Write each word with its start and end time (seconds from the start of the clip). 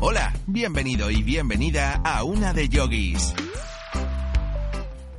Hola, 0.00 0.32
bienvenido 0.46 1.10
y 1.10 1.24
bienvenida 1.24 2.00
a 2.04 2.22
Una 2.22 2.52
de 2.52 2.68
Yogis. 2.68 3.34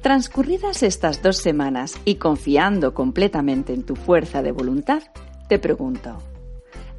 Transcurridas 0.02 0.84
estas 0.84 1.22
dos 1.22 1.36
semanas 1.36 2.00
y 2.06 2.16
confiando 2.16 2.94
completamente 2.94 3.74
en 3.74 3.84
tu 3.84 3.98
fuerza 3.98 4.42
de 4.42 4.54
voluntad, 4.54 5.04
te 5.50 5.60
pregunto, 5.60 6.24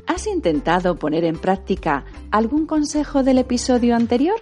¿has 0.07 0.27
intentado 0.27 0.97
poner 0.97 1.25
en 1.25 1.39
práctica 1.39 2.05
algún 2.31 2.67
consejo 2.67 3.23
del 3.23 3.39
episodio 3.39 3.97
anterior? 3.97 4.39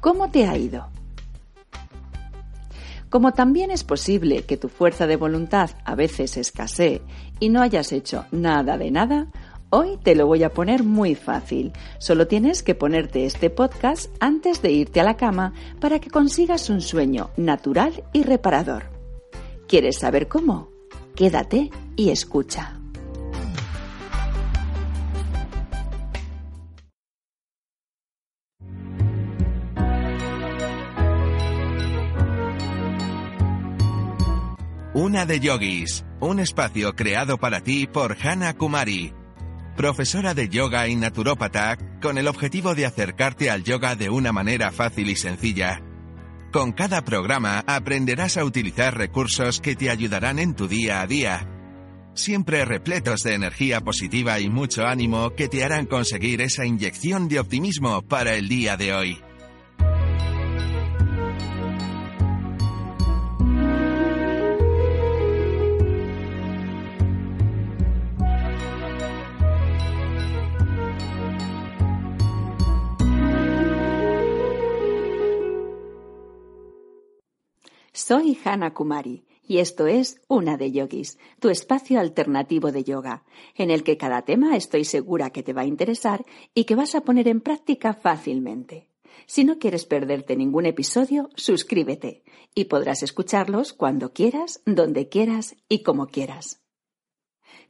¿Cómo 0.00 0.32
te 0.32 0.48
ha 0.48 0.58
ido? 0.58 0.88
Como 3.08 3.34
también 3.34 3.70
es 3.70 3.84
posible 3.84 4.42
que 4.42 4.56
tu 4.56 4.68
fuerza 4.68 5.06
de 5.06 5.14
voluntad 5.14 5.70
a 5.84 5.94
veces 5.94 6.36
escasee 6.36 7.02
y 7.38 7.50
no 7.50 7.62
hayas 7.62 7.92
hecho 7.92 8.26
nada 8.32 8.76
de 8.76 8.90
nada, 8.90 9.28
Hoy 9.70 9.98
te 10.02 10.14
lo 10.14 10.26
voy 10.26 10.44
a 10.44 10.48
poner 10.48 10.82
muy 10.82 11.14
fácil. 11.14 11.72
Solo 11.98 12.26
tienes 12.26 12.62
que 12.62 12.74
ponerte 12.74 13.26
este 13.26 13.50
podcast 13.50 14.10
antes 14.18 14.62
de 14.62 14.72
irte 14.72 15.00
a 15.00 15.04
la 15.04 15.18
cama 15.18 15.52
para 15.78 15.98
que 15.98 16.08
consigas 16.08 16.70
un 16.70 16.80
sueño 16.80 17.28
natural 17.36 18.02
y 18.14 18.22
reparador. 18.22 18.84
¿Quieres 19.68 19.98
saber 19.98 20.26
cómo? 20.26 20.70
Quédate 21.14 21.70
y 21.96 22.08
escucha. 22.08 22.80
Una 34.94 35.26
de 35.26 35.40
Yogis, 35.40 36.06
un 36.20 36.40
espacio 36.40 36.96
creado 36.96 37.36
para 37.36 37.60
ti 37.60 37.86
por 37.86 38.16
Hannah 38.20 38.54
Kumari 38.54 39.12
profesora 39.78 40.34
de 40.34 40.48
yoga 40.48 40.88
y 40.88 40.96
naturópata, 40.96 41.78
con 42.02 42.18
el 42.18 42.26
objetivo 42.26 42.74
de 42.74 42.84
acercarte 42.84 43.48
al 43.48 43.62
yoga 43.62 43.94
de 43.94 44.10
una 44.10 44.32
manera 44.32 44.72
fácil 44.72 45.08
y 45.08 45.14
sencilla. 45.14 45.80
Con 46.52 46.72
cada 46.72 47.04
programa 47.04 47.62
aprenderás 47.64 48.38
a 48.38 48.44
utilizar 48.44 48.98
recursos 48.98 49.60
que 49.60 49.76
te 49.76 49.88
ayudarán 49.88 50.40
en 50.40 50.56
tu 50.56 50.66
día 50.66 51.00
a 51.00 51.06
día, 51.06 51.48
siempre 52.14 52.64
repletos 52.64 53.20
de 53.20 53.34
energía 53.34 53.80
positiva 53.80 54.40
y 54.40 54.50
mucho 54.50 54.84
ánimo 54.84 55.30
que 55.36 55.46
te 55.46 55.62
harán 55.62 55.86
conseguir 55.86 56.40
esa 56.40 56.66
inyección 56.66 57.28
de 57.28 57.38
optimismo 57.38 58.02
para 58.02 58.34
el 58.34 58.48
día 58.48 58.76
de 58.76 58.92
hoy. 58.92 59.27
Soy 78.08 78.38
Hannah 78.42 78.72
Kumari 78.72 79.26
y 79.46 79.58
esto 79.58 79.86
es 79.86 80.22
Una 80.28 80.56
de 80.56 80.72
Yogis, 80.72 81.18
tu 81.40 81.50
espacio 81.50 82.00
alternativo 82.00 82.72
de 82.72 82.82
yoga, 82.82 83.22
en 83.54 83.70
el 83.70 83.82
que 83.82 83.98
cada 83.98 84.22
tema 84.22 84.56
estoy 84.56 84.86
segura 84.86 85.28
que 85.28 85.42
te 85.42 85.52
va 85.52 85.60
a 85.60 85.66
interesar 85.66 86.24
y 86.54 86.64
que 86.64 86.74
vas 86.74 86.94
a 86.94 87.02
poner 87.02 87.28
en 87.28 87.42
práctica 87.42 87.92
fácilmente. 87.92 88.88
Si 89.26 89.44
no 89.44 89.58
quieres 89.58 89.84
perderte 89.84 90.36
ningún 90.36 90.64
episodio, 90.64 91.28
suscríbete 91.34 92.22
y 92.54 92.64
podrás 92.64 93.02
escucharlos 93.02 93.74
cuando 93.74 94.14
quieras, 94.14 94.62
donde 94.64 95.10
quieras 95.10 95.56
y 95.68 95.82
como 95.82 96.06
quieras. 96.06 96.62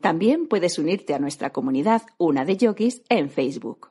También 0.01 0.47
puedes 0.47 0.79
unirte 0.79 1.15
a 1.15 1.19
nuestra 1.19 1.51
comunidad 1.51 2.03
Una 2.17 2.45
de 2.45 2.57
Yogis 2.57 3.03
en 3.09 3.29
Facebook 3.29 3.89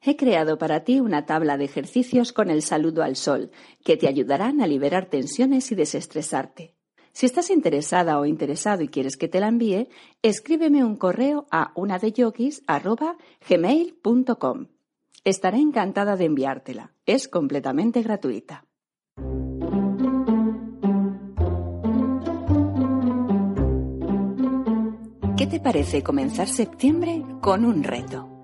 he 0.00 0.16
creado 0.16 0.58
para 0.58 0.84
ti 0.84 1.00
una 1.00 1.26
tabla 1.26 1.56
de 1.56 1.64
ejercicios 1.64 2.32
con 2.32 2.50
el 2.50 2.62
saludo 2.62 3.02
al 3.02 3.16
sol, 3.16 3.50
que 3.84 3.96
te 3.96 4.06
ayudarán 4.08 4.60
a 4.60 4.66
liberar 4.66 5.06
tensiones 5.06 5.72
y 5.72 5.74
desestresarte. 5.74 6.74
Si 7.12 7.24
estás 7.26 7.50
interesada 7.50 8.20
o 8.20 8.26
interesado 8.26 8.82
y 8.82 8.88
quieres 8.88 9.16
que 9.16 9.26
te 9.26 9.40
la 9.40 9.48
envíe, 9.48 9.88
escríbeme 10.22 10.84
un 10.84 10.94
correo 10.96 11.48
a 11.50 11.72
unadeyogis.gmail.com. 11.74 14.66
Estaré 15.24 15.58
encantada 15.58 16.14
de 16.16 16.26
enviártela. 16.26 16.92
Es 17.06 17.26
completamente 17.26 18.02
gratuita. 18.02 18.66
¿Qué 25.36 25.46
te 25.46 25.58
parece 25.60 26.02
comenzar 26.02 26.48
septiembre 26.48 27.22
con 27.40 27.64
un 27.64 27.84
reto? 27.84 28.37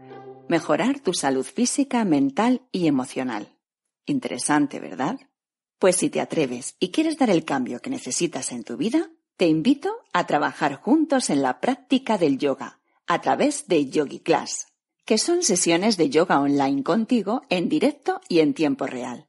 Mejorar 0.49 1.01
tu 1.01 1.15
salud 1.15 1.45
física, 1.45 2.05
mental 2.05 2.69
y 2.71 2.87
emocional. 2.87 3.57
Interesante, 4.05 4.79
¿verdad? 4.79 5.19
Pues 5.79 5.97
si 5.97 6.11
te 6.11 6.21
atreves 6.21 6.77
y 6.79 6.91
quieres 6.91 7.17
dar 7.17 7.31
el 7.31 7.47
cambio 7.47 7.81
que 7.81 7.89
necesitas 7.89 8.53
en 8.53 8.63
tu 8.63 8.77
vida, 8.77 9.11
te 9.39 9.47
invito 9.47 9.97
a 10.13 10.27
trabajar 10.27 10.75
juntos 10.75 11.31
en 11.31 11.41
la 11.41 11.61
práctica 11.61 12.19
del 12.19 12.39
yoga 12.39 12.79
a 13.07 13.23
través 13.23 13.69
de 13.69 13.89
Yogi 13.89 14.21
Class, 14.21 14.67
que 15.07 15.17
son 15.17 15.43
sesiones 15.43 15.97
de 15.97 16.11
yoga 16.11 16.41
online 16.41 16.83
contigo 16.83 17.43
en 17.49 17.71
directo 17.71 18.21
y 18.29 18.41
en 18.41 18.53
tiempo 18.53 18.87
real. 18.87 19.29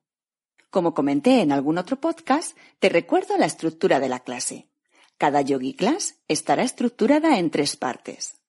Como 0.70 0.94
comenté 0.94 1.42
en 1.42 1.54
algún 1.54 1.78
otro 1.78 2.00
podcast, 2.02 2.58
te 2.80 2.90
recuerdo 2.90 3.38
la 3.38 3.46
estructura 3.46 4.02
de 4.02 4.10
la 4.10 4.20
clase. 4.20 4.70
Cada 5.18 5.40
Yogi 5.40 5.74
Class 5.76 6.20
estará 6.28 6.64
estructurada 6.64 7.40
en 7.40 7.52
tres 7.52 7.78
partes. 7.78 8.42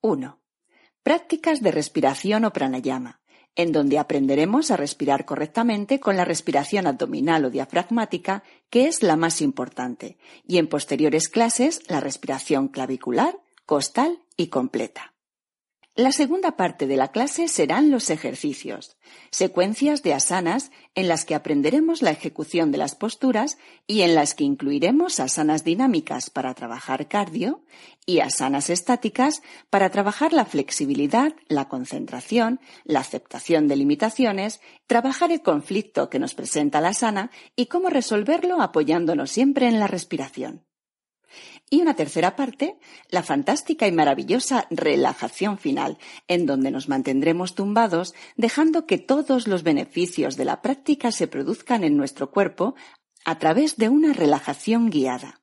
1. 0.00 0.41
Prácticas 1.02 1.60
de 1.60 1.72
respiración 1.72 2.44
o 2.44 2.52
pranayama, 2.52 3.20
en 3.56 3.72
donde 3.72 3.98
aprenderemos 3.98 4.70
a 4.70 4.76
respirar 4.76 5.24
correctamente 5.24 6.00
con 6.00 6.16
la 6.16 6.24
respiración 6.24 6.86
abdominal 6.86 7.44
o 7.44 7.50
diafragmática, 7.50 8.44
que 8.70 8.86
es 8.86 9.02
la 9.02 9.16
más 9.16 9.42
importante, 9.42 10.16
y 10.46 10.58
en 10.58 10.68
posteriores 10.68 11.28
clases 11.28 11.82
la 11.88 12.00
respiración 12.00 12.68
clavicular, 12.68 13.38
costal 13.66 14.22
y 14.36 14.46
completa. 14.46 15.11
La 15.94 16.10
segunda 16.10 16.56
parte 16.56 16.86
de 16.86 16.96
la 16.96 17.08
clase 17.08 17.48
serán 17.48 17.90
los 17.90 18.08
ejercicios, 18.08 18.96
secuencias 19.30 20.02
de 20.02 20.14
asanas 20.14 20.70
en 20.94 21.06
las 21.06 21.26
que 21.26 21.34
aprenderemos 21.34 22.00
la 22.00 22.12
ejecución 22.12 22.72
de 22.72 22.78
las 22.78 22.94
posturas 22.94 23.58
y 23.86 24.00
en 24.00 24.14
las 24.14 24.34
que 24.34 24.44
incluiremos 24.44 25.20
asanas 25.20 25.64
dinámicas 25.64 26.30
para 26.30 26.54
trabajar 26.54 27.08
cardio 27.08 27.62
y 28.06 28.20
asanas 28.20 28.70
estáticas 28.70 29.42
para 29.68 29.90
trabajar 29.90 30.32
la 30.32 30.46
flexibilidad, 30.46 31.34
la 31.46 31.68
concentración, 31.68 32.58
la 32.84 33.00
aceptación 33.00 33.68
de 33.68 33.76
limitaciones, 33.76 34.62
trabajar 34.86 35.30
el 35.30 35.42
conflicto 35.42 36.08
que 36.08 36.18
nos 36.18 36.32
presenta 36.32 36.80
la 36.80 36.88
asana 36.88 37.30
y 37.54 37.66
cómo 37.66 37.90
resolverlo 37.90 38.62
apoyándonos 38.62 39.30
siempre 39.30 39.68
en 39.68 39.78
la 39.78 39.88
respiración. 39.88 40.64
Y 41.72 41.80
una 41.80 41.96
tercera 41.96 42.36
parte, 42.36 42.76
la 43.08 43.22
fantástica 43.22 43.86
y 43.86 43.92
maravillosa 43.92 44.66
relajación 44.68 45.56
final, 45.56 45.96
en 46.28 46.44
donde 46.44 46.70
nos 46.70 46.86
mantendremos 46.90 47.54
tumbados, 47.54 48.12
dejando 48.36 48.84
que 48.84 48.98
todos 48.98 49.48
los 49.48 49.62
beneficios 49.62 50.36
de 50.36 50.44
la 50.44 50.60
práctica 50.60 51.12
se 51.12 51.28
produzcan 51.28 51.82
en 51.82 51.96
nuestro 51.96 52.30
cuerpo 52.30 52.74
a 53.24 53.38
través 53.38 53.78
de 53.78 53.88
una 53.88 54.12
relajación 54.12 54.90
guiada, 54.90 55.40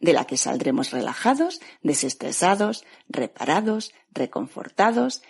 de 0.00 0.14
la 0.14 0.24
que 0.24 0.36
saldremos 0.36 0.90
relajados, 0.90 1.60
desestresados, 1.80 2.84
reparados, 3.08 3.92
reconfortados 4.10 5.22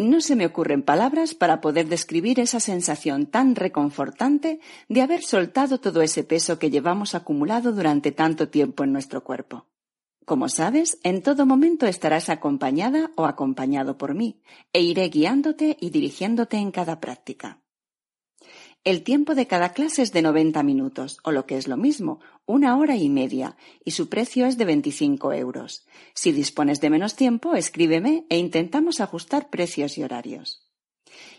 no 0.00 0.22
se 0.22 0.34
me 0.34 0.46
ocurren 0.46 0.82
palabras 0.82 1.34
para 1.34 1.60
poder 1.60 1.86
describir 1.86 2.40
esa 2.40 2.58
sensación 2.58 3.26
tan 3.26 3.54
reconfortante 3.54 4.60
de 4.88 5.02
haber 5.02 5.22
soltado 5.22 5.78
todo 5.78 6.00
ese 6.00 6.24
peso 6.24 6.58
que 6.58 6.70
llevamos 6.70 7.14
acumulado 7.14 7.72
durante 7.72 8.10
tanto 8.10 8.48
tiempo 8.48 8.82
en 8.82 8.92
nuestro 8.92 9.22
cuerpo. 9.22 9.66
Como 10.24 10.48
sabes, 10.48 10.98
en 11.02 11.22
todo 11.22 11.44
momento 11.44 11.86
estarás 11.86 12.30
acompañada 12.30 13.10
o 13.16 13.26
acompañado 13.26 13.98
por 13.98 14.14
mí, 14.14 14.40
e 14.72 14.80
iré 14.80 15.08
guiándote 15.08 15.76
y 15.80 15.90
dirigiéndote 15.90 16.56
en 16.56 16.70
cada 16.70 17.00
práctica. 17.00 17.60
El 18.82 19.02
tiempo 19.02 19.34
de 19.34 19.46
cada 19.46 19.74
clase 19.74 20.00
es 20.00 20.10
de 20.12 20.22
90 20.22 20.62
minutos, 20.62 21.18
o 21.22 21.32
lo 21.32 21.44
que 21.44 21.58
es 21.58 21.68
lo 21.68 21.76
mismo, 21.76 22.20
una 22.46 22.78
hora 22.78 22.96
y 22.96 23.10
media, 23.10 23.58
y 23.84 23.90
su 23.90 24.08
precio 24.08 24.46
es 24.46 24.56
de 24.56 24.64
25 24.64 25.34
euros. 25.34 25.86
Si 26.14 26.32
dispones 26.32 26.80
de 26.80 26.88
menos 26.88 27.14
tiempo, 27.14 27.54
escríbeme 27.54 28.24
e 28.30 28.38
intentamos 28.38 29.02
ajustar 29.02 29.50
precios 29.50 29.98
y 29.98 30.02
horarios. 30.02 30.66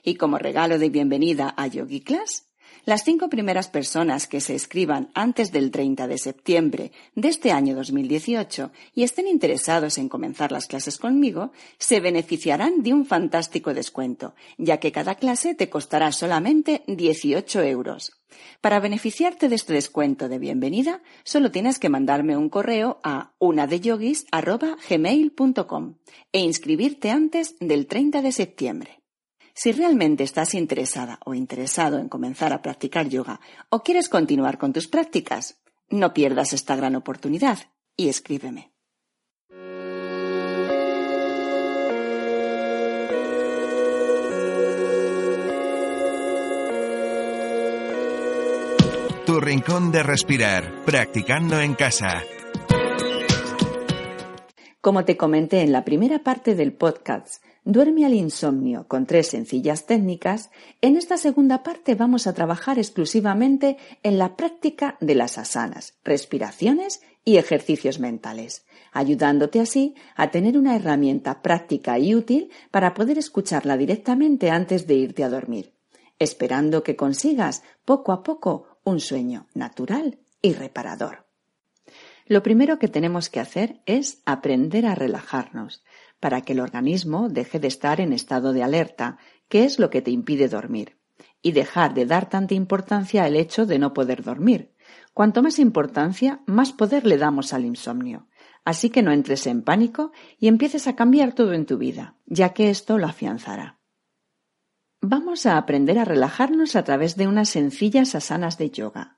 Y 0.03 0.15
como 0.15 0.37
regalo 0.37 0.77
de 0.77 0.89
bienvenida 0.89 1.51
a 1.57 1.65
Yogi 1.65 2.01
Class, 2.01 2.50
Las 2.83 3.03
cinco 3.03 3.29
primeras 3.29 3.67
personas 3.67 4.27
que 4.27 4.41
se 4.41 4.55
escriban 4.55 5.11
antes 5.13 5.51
del 5.51 5.69
30 5.69 6.07
de 6.07 6.17
septiembre 6.17 6.91
de 7.13 7.27
este 7.27 7.51
año 7.51 7.75
2018 7.75 8.71
y 8.95 9.03
estén 9.03 9.27
interesados 9.27 9.99
en 9.99 10.09
comenzar 10.09 10.51
las 10.51 10.65
clases 10.65 10.97
conmigo, 10.97 11.51
se 11.77 11.99
beneficiarán 11.99 12.81
de 12.81 12.93
un 12.93 13.05
fantástico 13.05 13.75
descuento, 13.75 14.33
ya 14.57 14.79
que 14.79 14.91
cada 14.91 15.13
clase 15.13 15.53
te 15.53 15.69
costará 15.69 16.11
solamente 16.11 16.81
18 16.87 17.61
euros. 17.61 18.13
Para 18.61 18.79
beneficiarte 18.79 19.47
de 19.47 19.55
este 19.55 19.73
descuento 19.73 20.27
de 20.27 20.39
bienvenida, 20.39 21.03
solo 21.23 21.51
tienes 21.51 21.77
que 21.77 21.89
mandarme 21.89 22.35
un 22.35 22.49
correo 22.49 22.99
a 23.03 23.33
unadeyogis.gmail.com 23.37 25.93
e 26.31 26.39
inscribirte 26.39 27.11
antes 27.11 27.57
del 27.59 27.85
30 27.85 28.23
de 28.23 28.31
septiembre. 28.31 29.00
Si 29.53 29.71
realmente 29.71 30.23
estás 30.23 30.53
interesada 30.53 31.19
o 31.25 31.33
interesado 31.33 31.99
en 31.99 32.09
comenzar 32.09 32.53
a 32.53 32.61
practicar 32.61 33.09
yoga 33.09 33.39
o 33.69 33.83
quieres 33.83 34.09
continuar 34.09 34.57
con 34.57 34.73
tus 34.73 34.87
prácticas, 34.87 35.59
no 35.89 36.13
pierdas 36.13 36.53
esta 36.53 36.75
gran 36.75 36.95
oportunidad 36.95 37.59
y 37.97 38.09
escríbeme. 38.09 38.71
Tu 49.25 49.39
rincón 49.39 49.91
de 49.91 50.03
respirar, 50.03 50.83
practicando 50.83 51.61
en 51.61 51.75
casa. 51.75 52.23
Como 54.81 55.05
te 55.05 55.15
comenté 55.15 55.61
en 55.61 55.71
la 55.71 55.85
primera 55.85 56.19
parte 56.19 56.55
del 56.55 56.73
podcast, 56.73 57.41
Duerme 57.63 58.07
al 58.07 58.15
insomnio 58.15 58.87
con 58.87 59.05
tres 59.05 59.27
sencillas 59.27 59.85
técnicas, 59.85 60.49
en 60.81 60.97
esta 60.97 61.17
segunda 61.17 61.61
parte 61.61 61.93
vamos 61.93 62.25
a 62.25 62.33
trabajar 62.33 62.79
exclusivamente 62.79 63.77
en 64.01 64.17
la 64.17 64.35
práctica 64.35 64.97
de 64.99 65.13
las 65.13 65.37
asanas, 65.37 65.93
respiraciones 66.03 67.01
y 67.23 67.37
ejercicios 67.37 67.99
mentales, 67.99 68.65
ayudándote 68.91 69.59
así 69.59 69.93
a 70.15 70.31
tener 70.31 70.57
una 70.57 70.75
herramienta 70.75 71.43
práctica 71.43 71.99
y 71.99 72.15
útil 72.15 72.49
para 72.71 72.95
poder 72.95 73.19
escucharla 73.19 73.77
directamente 73.77 74.49
antes 74.49 74.87
de 74.87 74.95
irte 74.95 75.23
a 75.23 75.29
dormir, 75.29 75.75
esperando 76.17 76.81
que 76.81 76.95
consigas 76.95 77.61
poco 77.85 78.11
a 78.11 78.23
poco 78.23 78.79
un 78.83 78.99
sueño 78.99 79.45
natural 79.53 80.17
y 80.41 80.53
reparador. 80.53 81.27
Lo 82.25 82.41
primero 82.41 82.79
que 82.79 82.87
tenemos 82.87 83.29
que 83.29 83.39
hacer 83.39 83.81
es 83.85 84.21
aprender 84.25 84.85
a 84.85 84.95
relajarnos, 84.95 85.83
para 86.21 86.41
que 86.41 86.53
el 86.53 86.61
organismo 86.61 87.27
deje 87.27 87.59
de 87.59 87.67
estar 87.67 87.99
en 87.99 88.13
estado 88.13 88.53
de 88.53 88.63
alerta, 88.63 89.17
que 89.49 89.65
es 89.65 89.79
lo 89.79 89.89
que 89.89 90.01
te 90.01 90.11
impide 90.11 90.47
dormir, 90.47 90.97
y 91.41 91.51
dejar 91.51 91.93
de 91.93 92.05
dar 92.05 92.29
tanta 92.29 92.53
importancia 92.53 93.25
al 93.25 93.35
hecho 93.35 93.65
de 93.65 93.79
no 93.79 93.93
poder 93.93 94.23
dormir. 94.23 94.73
Cuanto 95.13 95.41
más 95.41 95.59
importancia, 95.59 96.41
más 96.45 96.71
poder 96.71 97.05
le 97.05 97.17
damos 97.17 97.53
al 97.53 97.65
insomnio. 97.65 98.27
Así 98.63 98.91
que 98.91 99.01
no 99.01 99.11
entres 99.11 99.47
en 99.47 99.63
pánico 99.63 100.11
y 100.37 100.47
empieces 100.47 100.87
a 100.87 100.95
cambiar 100.95 101.33
todo 101.33 101.53
en 101.53 101.65
tu 101.65 101.77
vida, 101.77 102.15
ya 102.27 102.49
que 102.53 102.69
esto 102.69 102.99
lo 102.99 103.07
afianzará. 103.07 103.79
Vamos 105.01 105.47
a 105.47 105.57
aprender 105.57 105.97
a 105.97 106.05
relajarnos 106.05 106.75
a 106.75 106.83
través 106.83 107.17
de 107.17 107.27
unas 107.27 107.49
sencillas 107.49 108.13
asanas 108.13 108.59
de 108.59 108.69
yoga 108.69 109.17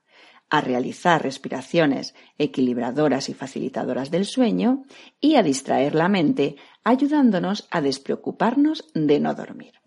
a 0.50 0.60
realizar 0.60 1.22
respiraciones 1.22 2.14
equilibradoras 2.38 3.28
y 3.28 3.34
facilitadoras 3.34 4.10
del 4.10 4.24
sueño 4.24 4.84
y 5.20 5.36
a 5.36 5.42
distraer 5.42 5.94
la 5.94 6.08
mente, 6.08 6.56
ayudándonos 6.84 7.66
a 7.70 7.80
despreocuparnos 7.80 8.84
de 8.94 9.18
no 9.18 9.34
dormir. 9.34 9.80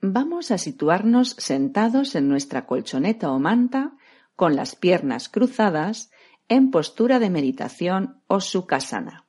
Vamos 0.00 0.50
a 0.50 0.58
situarnos 0.58 1.30
sentados 1.38 2.14
en 2.14 2.28
nuestra 2.28 2.66
colchoneta 2.66 3.30
o 3.32 3.38
manta, 3.38 3.96
con 4.36 4.56
las 4.56 4.76
piernas 4.76 5.28
cruzadas, 5.28 6.10
en 6.48 6.70
postura 6.70 7.18
de 7.18 7.30
meditación 7.30 8.20
o 8.26 8.40
sukhasana. 8.40 9.24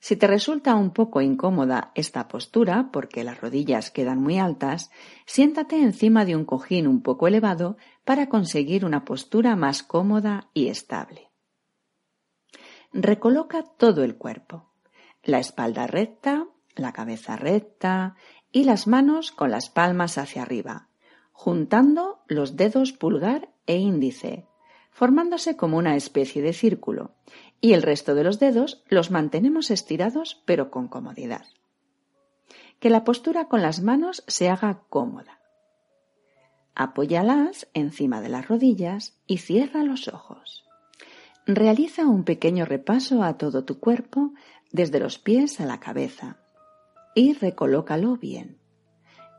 Si 0.00 0.16
te 0.16 0.28
resulta 0.28 0.76
un 0.76 0.92
poco 0.92 1.20
incómoda 1.20 1.90
esta 1.94 2.28
postura 2.28 2.90
porque 2.92 3.24
las 3.24 3.40
rodillas 3.40 3.90
quedan 3.90 4.20
muy 4.20 4.38
altas, 4.38 4.90
siéntate 5.26 5.82
encima 5.82 6.24
de 6.24 6.36
un 6.36 6.44
cojín 6.44 6.86
un 6.86 7.02
poco 7.02 7.26
elevado 7.26 7.76
para 8.04 8.28
conseguir 8.28 8.84
una 8.84 9.04
postura 9.04 9.56
más 9.56 9.82
cómoda 9.82 10.50
y 10.54 10.68
estable. 10.68 11.30
Recoloca 12.92 13.64
todo 13.64 14.04
el 14.04 14.16
cuerpo, 14.16 14.67
la 15.22 15.38
espalda 15.38 15.86
recta, 15.86 16.46
la 16.74 16.92
cabeza 16.92 17.36
recta 17.36 18.16
y 18.52 18.64
las 18.64 18.86
manos 18.86 19.32
con 19.32 19.50
las 19.50 19.68
palmas 19.70 20.18
hacia 20.18 20.42
arriba, 20.42 20.88
juntando 21.32 22.20
los 22.26 22.56
dedos 22.56 22.92
pulgar 22.92 23.50
e 23.66 23.76
índice, 23.76 24.46
formándose 24.90 25.56
como 25.56 25.76
una 25.76 25.96
especie 25.96 26.42
de 26.42 26.52
círculo, 26.52 27.14
y 27.60 27.72
el 27.72 27.82
resto 27.82 28.14
de 28.14 28.24
los 28.24 28.38
dedos 28.38 28.82
los 28.88 29.10
mantenemos 29.10 29.70
estirados 29.70 30.42
pero 30.44 30.70
con 30.70 30.88
comodidad. 30.88 31.46
Que 32.80 32.90
la 32.90 33.04
postura 33.04 33.48
con 33.48 33.62
las 33.62 33.82
manos 33.82 34.24
se 34.26 34.48
haga 34.48 34.82
cómoda. 34.88 35.40
Apóyalas 36.74 37.68
encima 37.74 38.20
de 38.20 38.28
las 38.28 38.46
rodillas 38.46 39.18
y 39.26 39.38
cierra 39.38 39.82
los 39.82 40.06
ojos. 40.06 40.64
Realiza 41.44 42.06
un 42.06 42.24
pequeño 42.24 42.64
repaso 42.64 43.22
a 43.24 43.36
todo 43.36 43.64
tu 43.64 43.80
cuerpo 43.80 44.32
desde 44.70 45.00
los 45.00 45.18
pies 45.18 45.60
a 45.60 45.66
la 45.66 45.80
cabeza 45.80 46.38
y 47.14 47.32
recolócalo 47.34 48.16
bien. 48.16 48.58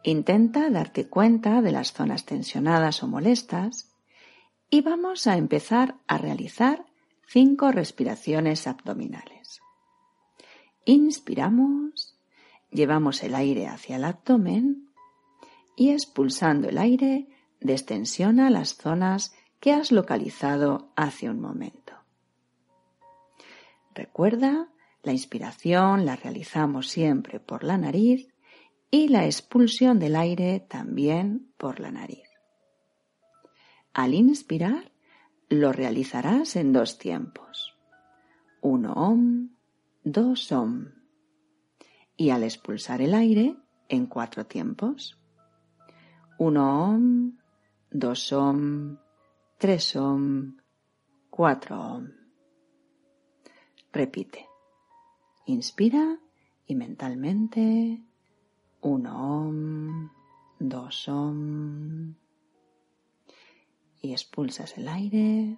Intenta 0.04 0.70
darte 0.70 1.08
cuenta 1.08 1.62
de 1.62 1.72
las 1.72 1.94
zonas 1.94 2.26
tensionadas 2.26 3.04
o 3.04 3.08
molestas 3.08 3.92
y 4.70 4.82
vamos 4.82 5.28
a 5.28 5.38
empezar 5.38 5.96
a 6.08 6.18
realizar 6.18 6.86
cinco 7.28 7.72
respiraciones 7.72 8.68
abdominales. 8.68 9.62
Inspiramos, 10.86 12.18
llevamos 12.72 13.24
el 13.24 13.36
aire 13.36 13.68
hacia 13.68 13.98
el 13.98 14.06
abdomen 14.06 14.90
y 15.76 15.92
expulsando 15.92 16.70
el 16.70 16.78
aire 16.78 17.28
destensiona 17.60 18.50
las 18.50 18.76
zonas 18.76 19.34
que 19.60 19.74
has 19.74 19.92
localizado 19.92 20.92
hace 20.96 21.30
un 21.30 21.40
momento. 21.42 21.94
Recuerda, 23.94 24.70
la 25.04 25.12
inspiración 25.12 26.06
la 26.06 26.16
realizamos 26.16 26.90
siempre 26.90 27.40
por 27.40 27.64
la 27.64 27.78
nariz 27.78 28.28
y 28.92 29.08
la 29.08 29.26
expulsión 29.26 30.00
del 30.00 30.16
aire 30.16 30.60
también 30.60 31.54
por 31.58 31.80
la 31.80 31.92
nariz. 31.92 32.28
Al 33.94 34.14
inspirar, 34.14 34.92
lo 35.50 35.72
realizarás 35.72 36.56
en 36.56 36.74
dos 36.74 36.98
tiempos. 36.98 37.78
Uno 38.62 38.94
om, 38.94 39.50
dos 40.04 40.52
om. 40.52 40.92
Y 42.18 42.32
al 42.32 42.44
expulsar 42.44 43.02
el 43.02 43.14
aire, 43.14 43.56
en 43.88 44.06
cuatro 44.06 44.46
tiempos. 44.46 45.18
Uno 46.38 46.92
om, 46.92 47.38
dos 47.90 48.32
om, 48.34 48.98
tres 49.58 49.96
om, 49.96 50.58
cuatro 51.30 51.80
om. 51.80 52.08
Repite. 53.92 54.49
Inspira 55.50 56.20
y 56.68 56.76
mentalmente 56.76 58.04
uno 58.82 59.42
om, 59.42 60.12
dos 60.60 61.08
om, 61.08 62.14
y 64.00 64.12
expulsas 64.12 64.78
el 64.78 64.88
aire 64.88 65.58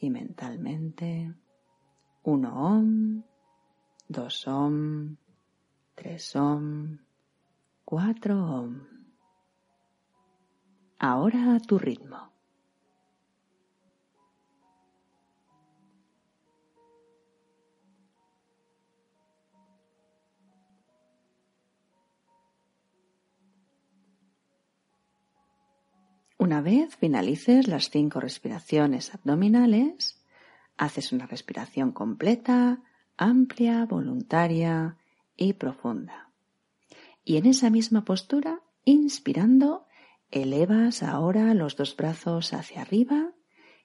y 0.00 0.10
mentalmente 0.10 1.34
uno 2.24 2.76
om, 2.76 3.22
dos 4.06 4.46
om, 4.46 5.16
tres 5.94 6.36
om, 6.36 6.98
cuatro 7.86 8.36
om. 8.36 8.86
Ahora 10.98 11.54
a 11.54 11.60
tu 11.60 11.78
ritmo. 11.78 12.30
Una 26.40 26.62
vez 26.62 26.96
finalices 26.96 27.68
las 27.68 27.90
cinco 27.90 28.18
respiraciones 28.18 29.14
abdominales, 29.14 30.24
haces 30.78 31.12
una 31.12 31.26
respiración 31.26 31.92
completa, 31.92 32.82
amplia, 33.18 33.84
voluntaria 33.84 34.96
y 35.36 35.52
profunda. 35.52 36.30
Y 37.24 37.36
en 37.36 37.44
esa 37.44 37.68
misma 37.68 38.06
postura, 38.06 38.62
inspirando, 38.86 39.86
elevas 40.30 41.02
ahora 41.02 41.52
los 41.52 41.76
dos 41.76 41.94
brazos 41.94 42.54
hacia 42.54 42.80
arriba 42.80 43.34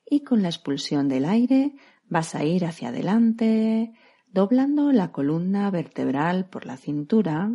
y 0.09 0.21
con 0.21 0.41
la 0.41 0.47
expulsión 0.47 1.09
del 1.09 1.25
aire 1.25 1.75
vas 2.07 2.35
a 2.35 2.45
ir 2.45 2.63
hacia 2.63 2.87
adelante, 2.87 3.91
doblando 4.27 4.93
la 4.93 5.11
columna 5.11 5.69
vertebral 5.71 6.47
por 6.47 6.65
la 6.65 6.77
cintura 6.77 7.51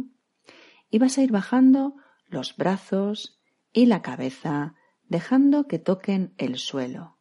y 0.90 0.99
vas 0.99 1.16
a 1.16 1.23
ir 1.23 1.33
bajando 1.33 1.95
los 2.26 2.54
brazos 2.54 3.40
y 3.73 3.87
la 3.87 4.02
cabeza 4.02 4.75
dejando 5.11 5.67
que 5.67 5.79
toquen 5.79 6.33
el 6.38 6.57
suelo. 6.57 7.19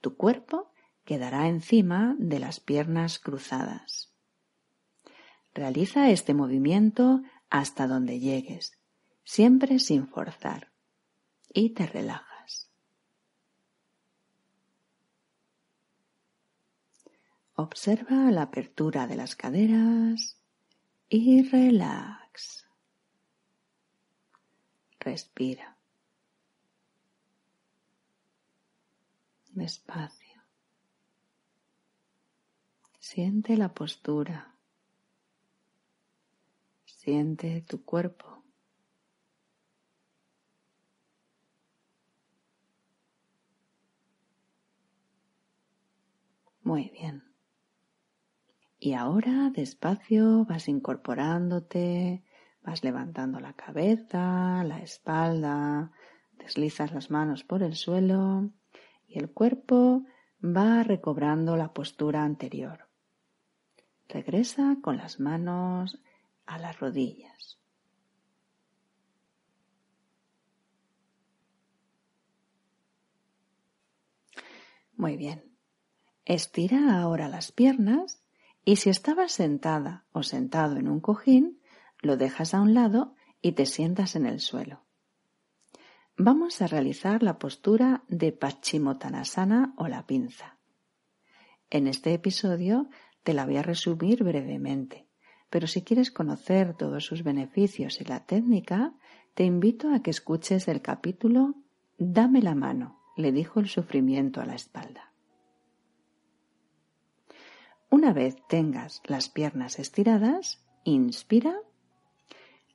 Tu 0.00 0.16
cuerpo 0.16 0.70
quedará 1.04 1.48
encima 1.48 2.14
de 2.18 2.38
las 2.38 2.60
piernas 2.60 3.18
cruzadas. 3.18 4.12
Realiza 5.54 6.10
este 6.10 6.34
movimiento 6.34 7.22
hasta 7.48 7.86
donde 7.86 8.20
llegues, 8.20 8.78
siempre 9.24 9.78
sin 9.78 10.06
forzar, 10.06 10.70
y 11.52 11.70
te 11.70 11.86
relajas. 11.86 12.70
Observa 17.54 18.30
la 18.30 18.42
apertura 18.42 19.06
de 19.06 19.16
las 19.16 19.34
caderas 19.34 20.36
y 21.08 21.42
relax. 21.42 22.68
Respira. 25.00 25.77
Despacio. 29.58 30.40
Siente 33.00 33.56
la 33.56 33.74
postura. 33.74 34.54
Siente 36.84 37.62
tu 37.62 37.84
cuerpo. 37.84 38.44
Muy 46.62 46.90
bien. 46.90 47.24
Y 48.78 48.92
ahora 48.92 49.50
despacio 49.50 50.44
vas 50.44 50.68
incorporándote, 50.68 52.22
vas 52.62 52.84
levantando 52.84 53.40
la 53.40 53.54
cabeza, 53.54 54.62
la 54.62 54.78
espalda, 54.78 55.90
deslizas 56.34 56.92
las 56.92 57.10
manos 57.10 57.42
por 57.42 57.64
el 57.64 57.74
suelo 57.74 58.52
y 59.08 59.18
el 59.18 59.30
cuerpo 59.30 60.04
va 60.44 60.82
recobrando 60.84 61.56
la 61.56 61.72
postura 61.72 62.22
anterior. 62.22 62.88
Regresa 64.08 64.76
con 64.82 64.96
las 64.96 65.18
manos 65.18 66.00
a 66.46 66.58
las 66.58 66.78
rodillas. 66.78 67.58
Muy 74.96 75.16
bien. 75.16 75.44
Estira 76.24 77.00
ahora 77.00 77.28
las 77.28 77.52
piernas 77.52 78.22
y 78.64 78.76
si 78.76 78.90
estabas 78.90 79.32
sentada 79.32 80.04
o 80.12 80.22
sentado 80.22 80.76
en 80.76 80.88
un 80.88 81.00
cojín, 81.00 81.62
lo 82.02 82.16
dejas 82.16 82.52
a 82.52 82.60
un 82.60 82.74
lado 82.74 83.14
y 83.40 83.52
te 83.52 83.64
sientas 83.64 84.16
en 84.16 84.26
el 84.26 84.40
suelo. 84.40 84.87
Vamos 86.18 86.60
a 86.60 86.66
realizar 86.66 87.22
la 87.22 87.38
postura 87.38 88.02
de 88.08 88.32
Paschimottanasana 88.32 89.74
o 89.76 89.88
la 89.88 90.06
pinza. 90.06 90.58
En 91.70 91.86
este 91.86 92.12
episodio 92.12 92.88
te 93.22 93.32
la 93.32 93.46
voy 93.46 93.56
a 93.56 93.62
resumir 93.62 94.24
brevemente 94.24 95.08
pero 95.50 95.66
si 95.66 95.82
quieres 95.82 96.10
conocer 96.10 96.74
todos 96.74 97.04
sus 97.04 97.22
beneficios 97.22 98.00
y 98.00 98.04
la 98.04 98.24
técnica, 98.26 98.92
te 99.34 99.44
invito 99.44 99.92
a 99.92 100.02
que 100.02 100.10
escuches 100.10 100.68
el 100.68 100.82
capítulo 100.82 101.54
Dame 101.96 102.42
la 102.42 102.54
mano, 102.54 103.00
le 103.16 103.32
dijo 103.32 103.60
el 103.60 103.68
sufrimiento 103.68 104.40
a 104.40 104.46
la 104.46 104.54
espalda. 104.54 105.12
Una 107.90 108.12
vez 108.12 108.36
tengas 108.48 109.02
las 109.06 109.28
piernas 109.28 109.78
estiradas, 109.78 110.62
inspira, 110.84 111.56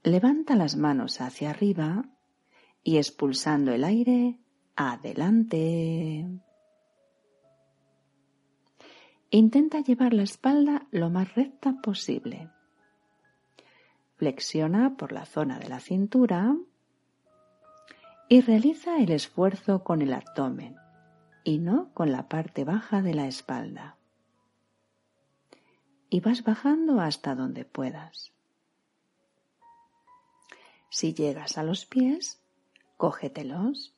levanta 0.03 0.55
las 0.55 0.75
manos 0.75 1.21
hacia 1.21 1.51
arriba 1.51 2.05
y 2.83 2.97
expulsando 2.97 3.71
el 3.71 3.83
aire, 3.83 4.39
adelante. 4.75 6.27
Intenta 9.29 9.79
llevar 9.79 10.13
la 10.13 10.23
espalda 10.23 10.87
lo 10.91 11.09
más 11.09 11.33
recta 11.33 11.81
posible. 11.81 12.49
Flexiona 14.15 14.95
por 14.95 15.11
la 15.11 15.25
zona 15.25 15.57
de 15.59 15.69
la 15.69 15.79
cintura 15.79 16.55
y 18.29 18.41
realiza 18.41 18.97
el 18.97 19.11
esfuerzo 19.11 19.83
con 19.83 20.01
el 20.01 20.13
abdomen 20.13 20.75
y 21.43 21.57
no 21.57 21.91
con 21.93 22.11
la 22.11 22.29
parte 22.29 22.63
baja 22.63 23.01
de 23.01 23.13
la 23.13 23.27
espalda. 23.27 23.97
Y 26.09 26.19
vas 26.19 26.43
bajando 26.43 27.01
hasta 27.01 27.33
donde 27.33 27.65
puedas. 27.65 28.33
Si 30.89 31.15
llegas 31.15 31.57
a 31.57 31.63
los 31.63 31.87
pies, 31.87 32.42
cógetelos. 32.97 33.95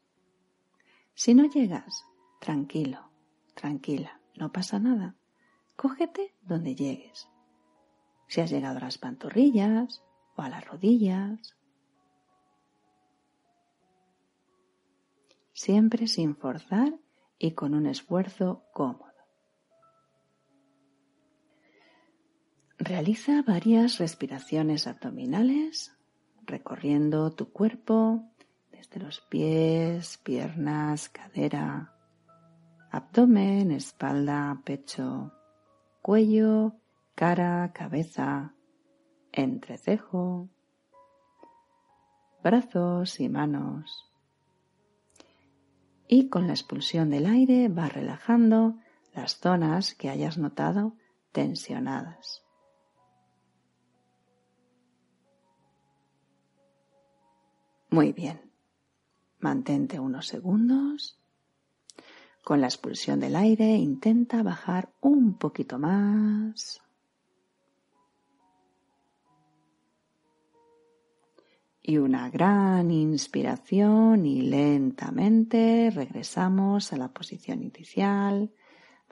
Si 1.13 1.33
no 1.33 1.45
llegas, 1.45 2.05
tranquilo, 2.39 3.09
tranquila, 3.53 4.19
no 4.35 4.51
pasa 4.51 4.79
nada. 4.79 5.15
Cógete 5.75 6.35
donde 6.41 6.75
llegues. 6.75 7.27
Si 8.27 8.41
has 8.41 8.49
llegado 8.49 8.77
a 8.77 8.81
las 8.81 8.97
pantorrillas, 8.97 10.01
o 10.35 10.41
a 10.41 10.49
las 10.49 10.65
rodillas. 10.65 11.55
Siempre 15.53 16.07
sin 16.07 16.35
forzar 16.35 16.93
y 17.39 17.51
con 17.51 17.73
un 17.73 17.85
esfuerzo 17.85 18.65
cómodo. 18.73 19.05
Realiza 22.77 23.41
varias 23.41 23.97
respiraciones 23.99 24.85
abdominales 24.85 25.93
recorriendo 26.45 27.31
tu 27.31 27.51
cuerpo 27.51 28.29
desde 28.89 29.05
los 29.05 29.21
pies, 29.21 30.17
piernas, 30.19 31.09
cadera, 31.09 31.93
abdomen, 32.91 33.71
espalda, 33.71 34.61
pecho, 34.63 35.31
cuello, 36.01 36.73
cara, 37.15 37.71
cabeza, 37.73 38.53
entrecejo, 39.31 40.49
brazos 42.43 43.19
y 43.19 43.29
manos. 43.29 44.11
Y 46.07 46.29
con 46.29 46.47
la 46.47 46.53
expulsión 46.53 47.09
del 47.09 47.25
aire 47.25 47.69
va 47.69 47.89
relajando 47.89 48.75
las 49.13 49.39
zonas 49.39 49.95
que 49.95 50.09
hayas 50.09 50.37
notado 50.37 50.95
tensionadas. 51.31 52.43
Muy 57.89 58.13
bien. 58.13 58.54
Mantente 59.45 59.99
unos 59.99 60.25
segundos. 60.25 61.19
Con 62.43 62.61
la 62.61 62.65
expulsión 62.65 63.19
del 63.19 63.35
aire 63.35 63.75
intenta 63.75 64.41
bajar 64.41 64.91
un 65.01 65.37
poquito 65.37 65.77
más. 65.77 66.81
y 71.87 71.99
una 71.99 72.31
gran 72.31 72.89
inspiración 72.89 74.25
y 74.25 74.41
lentamente 74.41 75.91
regresamos 75.93 76.91
a 76.91 76.97
la 76.97 77.09
posición 77.09 77.61
inicial. 77.61 78.51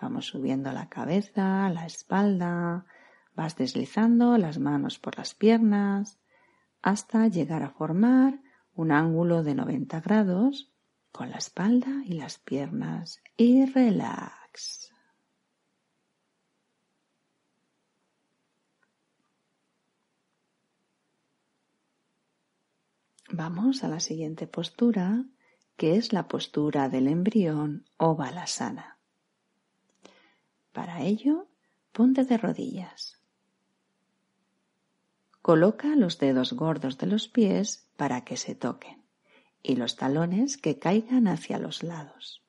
Vamos 0.02 0.26
subiendo 0.26 0.72
la 0.72 0.90
cabeza, 0.90 1.70
la 1.70 1.86
espalda, 1.86 2.88
vas 3.36 3.56
deslizando 3.56 4.40
las 4.40 4.58
manos 4.58 4.98
por 4.98 5.16
las 5.16 5.36
piernas 5.36 6.18
hasta 6.82 7.28
llegar 7.28 7.62
a 7.62 7.70
formar 7.70 8.43
un 8.76 8.92
ángulo 8.92 9.44
de 9.44 9.56
90 9.56 10.02
grados 10.02 10.72
con 11.12 11.30
la 11.30 11.38
espalda 11.38 12.02
y 12.06 12.14
las 12.14 12.40
piernas 12.40 13.22
y 13.38 13.66
relax. 13.66 14.92
Vamos 23.36 23.84
a 23.84 23.88
la 23.88 24.00
siguiente 24.00 24.46
postura, 24.46 25.26
que 25.76 25.96
es 25.96 26.14
la 26.14 26.28
postura 26.28 26.88
del 26.88 27.08
embrión 27.08 27.86
o 27.98 28.16
balasana. 28.16 29.00
Para 30.72 31.02
ello, 31.02 31.48
ponte 31.92 32.26
de 32.26 32.38
rodillas. 32.38 33.23
Coloca 35.44 35.98
los 35.98 36.20
dedos 36.20 36.54
gordos 36.54 36.98
de 36.98 37.06
los 37.06 37.28
pies 37.28 37.90
para 37.98 38.24
que 38.24 38.38
se 38.38 38.56
toquen 38.56 39.04
y 39.62 39.76
los 39.76 39.98
talones 39.98 40.58
que 40.58 40.80
caigan 40.80 41.28
hacia 41.28 41.60
los 41.60 41.84
lados. 41.84 42.42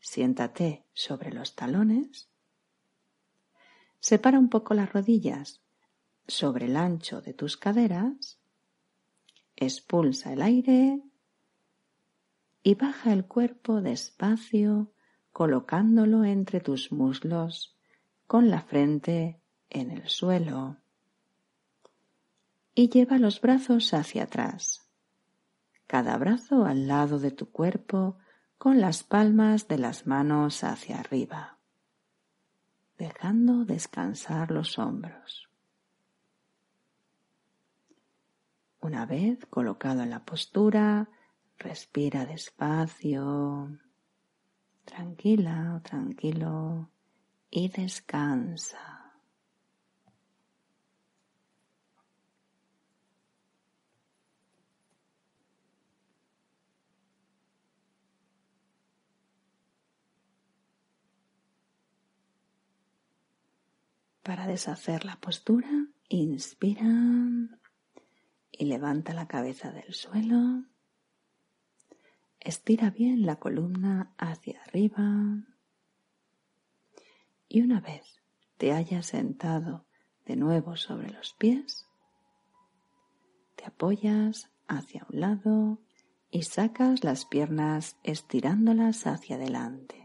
Siéntate 0.00 0.84
sobre 0.92 1.32
los 1.32 1.54
talones. 1.54 2.28
Separa 4.00 4.40
un 4.40 4.48
poco 4.48 4.74
las 4.74 4.92
rodillas 4.92 5.62
sobre 6.26 6.66
el 6.66 6.76
ancho 6.76 7.22
de 7.22 7.32
tus 7.32 7.56
caderas 7.56 8.40
expulsa 9.54 10.32
el 10.32 10.42
aire 10.42 11.00
y 12.64 12.74
baja 12.74 13.12
el 13.12 13.24
cuerpo 13.24 13.80
despacio 13.82 14.92
colocándolo 15.30 16.24
entre 16.24 16.58
tus 16.58 16.90
muslos 16.90 17.78
con 18.26 18.50
la 18.50 18.62
frente 18.62 19.40
en 19.70 19.92
el 19.92 20.08
suelo 20.08 20.78
y 22.74 22.88
lleva 22.88 23.18
los 23.18 23.40
brazos 23.40 23.94
hacia 23.94 24.24
atrás, 24.24 24.88
cada 25.86 26.16
brazo 26.18 26.64
al 26.64 26.88
lado 26.88 27.18
de 27.18 27.30
tu 27.30 27.50
cuerpo 27.50 28.18
con 28.58 28.80
las 28.80 29.04
palmas 29.04 29.68
de 29.68 29.78
las 29.78 30.06
manos 30.06 30.64
hacia 30.64 30.98
arriba, 30.98 31.58
dejando 32.98 33.64
descansar 33.64 34.50
los 34.50 34.78
hombros. 34.78 35.48
Una 38.80 39.06
vez 39.06 39.46
colocado 39.46 40.02
en 40.02 40.10
la 40.10 40.24
postura, 40.24 41.08
respira 41.58 42.26
despacio, 42.26 43.78
tranquila 44.84 45.74
o 45.76 45.80
tranquilo 45.80 46.90
y 47.50 47.68
descansa. 47.68 48.93
Para 64.24 64.46
deshacer 64.46 65.04
la 65.04 65.16
postura, 65.16 65.68
inspira 66.08 66.90
y 68.50 68.64
levanta 68.64 69.12
la 69.12 69.28
cabeza 69.28 69.70
del 69.70 69.92
suelo. 69.92 70.64
Estira 72.40 72.88
bien 72.88 73.26
la 73.26 73.36
columna 73.36 74.14
hacia 74.16 74.62
arriba. 74.62 75.44
Y 77.50 77.60
una 77.60 77.80
vez 77.80 78.22
te 78.56 78.72
hayas 78.72 79.04
sentado 79.04 79.84
de 80.24 80.36
nuevo 80.36 80.76
sobre 80.76 81.10
los 81.10 81.34
pies, 81.34 81.86
te 83.56 83.66
apoyas 83.66 84.50
hacia 84.68 85.06
un 85.10 85.20
lado 85.20 85.78
y 86.30 86.44
sacas 86.44 87.04
las 87.04 87.26
piernas 87.26 87.98
estirándolas 88.02 89.06
hacia 89.06 89.36
adelante 89.36 90.03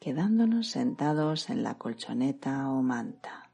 quedándonos 0.00 0.68
sentados 0.68 1.50
en 1.50 1.62
la 1.62 1.76
colchoneta 1.76 2.70
o 2.70 2.82
manta. 2.82 3.50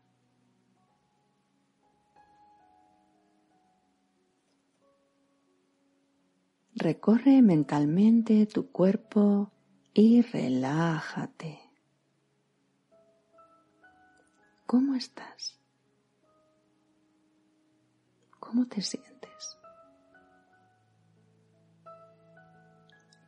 Recorre 6.77 7.43
mentalmente 7.43 8.47
tu 8.47 8.71
cuerpo 8.71 9.51
y 9.93 10.23
relájate. 10.23 11.59
¿Cómo 14.67 14.95
estás? 14.95 15.59
¿Cómo 18.39 18.67
te 18.67 18.83
sientes? 18.83 19.59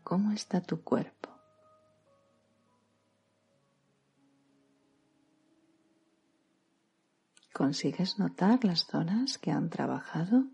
¿Cómo 0.04 0.32
está 0.32 0.60
tu 0.60 0.82
cuerpo? 0.82 1.17
¿Consigues 7.68 8.18
notar 8.18 8.64
las 8.64 8.86
zonas 8.86 9.36
que 9.36 9.50
han 9.50 9.68
trabajado? 9.68 10.46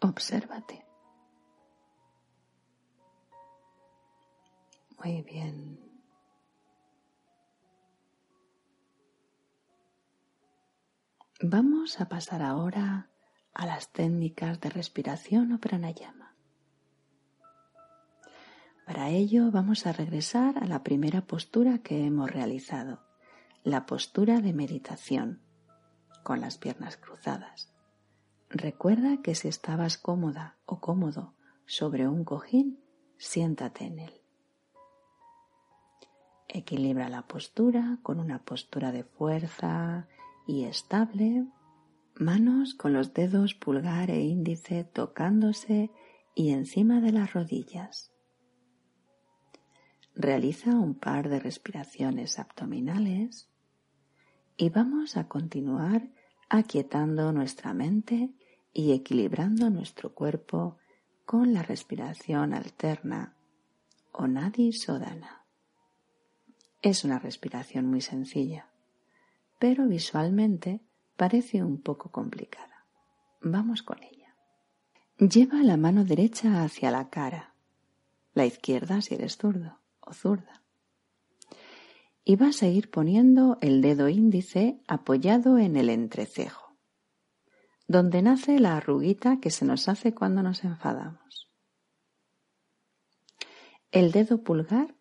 Obsérvate. 0.00 0.86
Muy 5.04 5.20
bien. 5.20 5.78
Vamos 11.42 12.00
a 12.00 12.08
pasar 12.08 12.40
ahora 12.40 13.10
a 13.52 13.66
las 13.66 13.92
técnicas 13.92 14.62
de 14.62 14.70
respiración 14.70 15.52
o 15.52 15.60
pranayama. 15.60 16.19
Para 18.90 19.08
ello 19.10 19.52
vamos 19.52 19.86
a 19.86 19.92
regresar 19.92 20.58
a 20.58 20.66
la 20.66 20.82
primera 20.82 21.20
postura 21.20 21.78
que 21.78 22.04
hemos 22.04 22.28
realizado, 22.28 22.98
la 23.62 23.86
postura 23.86 24.40
de 24.40 24.52
meditación, 24.52 25.40
con 26.24 26.40
las 26.40 26.58
piernas 26.58 26.96
cruzadas. 26.96 27.72
Recuerda 28.48 29.22
que 29.22 29.36
si 29.36 29.46
estabas 29.46 29.96
cómoda 29.96 30.56
o 30.66 30.80
cómodo 30.80 31.36
sobre 31.66 32.08
un 32.08 32.24
cojín, 32.24 32.80
siéntate 33.16 33.84
en 33.84 34.00
él. 34.00 34.22
Equilibra 36.48 37.08
la 37.08 37.28
postura 37.28 38.00
con 38.02 38.18
una 38.18 38.42
postura 38.42 38.90
de 38.90 39.04
fuerza 39.04 40.08
y 40.48 40.64
estable, 40.64 41.46
manos 42.16 42.74
con 42.74 42.92
los 42.92 43.14
dedos 43.14 43.54
pulgar 43.54 44.10
e 44.10 44.20
índice 44.20 44.82
tocándose 44.82 45.92
y 46.34 46.50
encima 46.50 47.00
de 47.00 47.12
las 47.12 47.34
rodillas. 47.34 48.10
Realiza 50.22 50.72
un 50.72 50.96
par 50.96 51.30
de 51.30 51.40
respiraciones 51.40 52.38
abdominales 52.38 53.48
y 54.58 54.68
vamos 54.68 55.16
a 55.16 55.28
continuar 55.28 56.10
aquietando 56.50 57.32
nuestra 57.32 57.72
mente 57.72 58.34
y 58.74 58.92
equilibrando 58.92 59.70
nuestro 59.70 60.12
cuerpo 60.12 60.76
con 61.24 61.54
la 61.54 61.62
respiración 61.62 62.52
alterna 62.52 63.34
o 64.12 64.26
nadi 64.26 64.74
sodana. 64.74 65.46
Es 66.82 67.02
una 67.02 67.18
respiración 67.18 67.86
muy 67.86 68.02
sencilla, 68.02 68.68
pero 69.58 69.88
visualmente 69.88 70.82
parece 71.16 71.64
un 71.64 71.80
poco 71.80 72.10
complicada. 72.10 72.84
Vamos 73.40 73.82
con 73.82 74.02
ella. 74.02 74.36
Lleva 75.16 75.62
la 75.62 75.78
mano 75.78 76.04
derecha 76.04 76.62
hacia 76.62 76.90
la 76.90 77.08
cara, 77.08 77.54
la 78.34 78.44
izquierda 78.44 79.00
si 79.00 79.14
eres 79.14 79.38
zurdo 79.38 79.79
zurda. 80.12 80.62
Y 82.24 82.36
vas 82.36 82.62
a 82.62 82.68
ir 82.68 82.90
poniendo 82.90 83.58
el 83.60 83.82
dedo 83.82 84.08
índice 84.08 84.80
apoyado 84.86 85.58
en 85.58 85.76
el 85.76 85.88
entrecejo, 85.90 86.76
donde 87.88 88.22
nace 88.22 88.58
la 88.60 88.76
arruguita 88.76 89.40
que 89.40 89.50
se 89.50 89.64
nos 89.64 89.88
hace 89.88 90.14
cuando 90.14 90.42
nos 90.42 90.64
enfadamos. 90.64 91.50
El 93.90 94.12
dedo 94.12 94.44
pulgar 94.44 94.94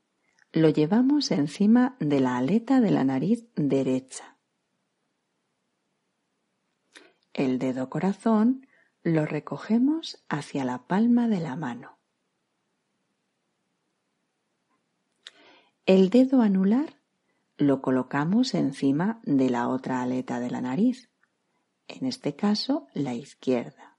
lo 0.52 0.70
llevamos 0.70 1.30
encima 1.30 1.96
de 2.00 2.20
la 2.20 2.38
aleta 2.38 2.82
de 2.82 2.90
la 2.90 3.04
nariz 3.04 3.48
derecha. 3.56 4.38
El 7.34 7.60
dedo 7.60 7.90
corazón 7.90 8.66
lo 9.04 9.26
recogemos 9.26 10.26
hacia 10.28 10.66
la 10.66 10.88
palma 10.88 11.28
de 11.28 11.40
la 11.40 11.56
mano. 11.56 11.99
El 15.90 16.12
dedo 16.12 16.44
anular 16.44 17.02
lo 17.58 17.82
colocamos 17.82 18.54
encima 18.54 19.20
de 19.24 19.50
la 19.50 19.68
otra 19.68 20.04
aleta 20.04 20.40
de 20.40 20.52
la 20.52 20.62
nariz, 20.62 21.10
en 21.88 22.06
este 22.06 22.36
caso 22.36 22.86
la 22.94 23.16
izquierda. 23.16 23.98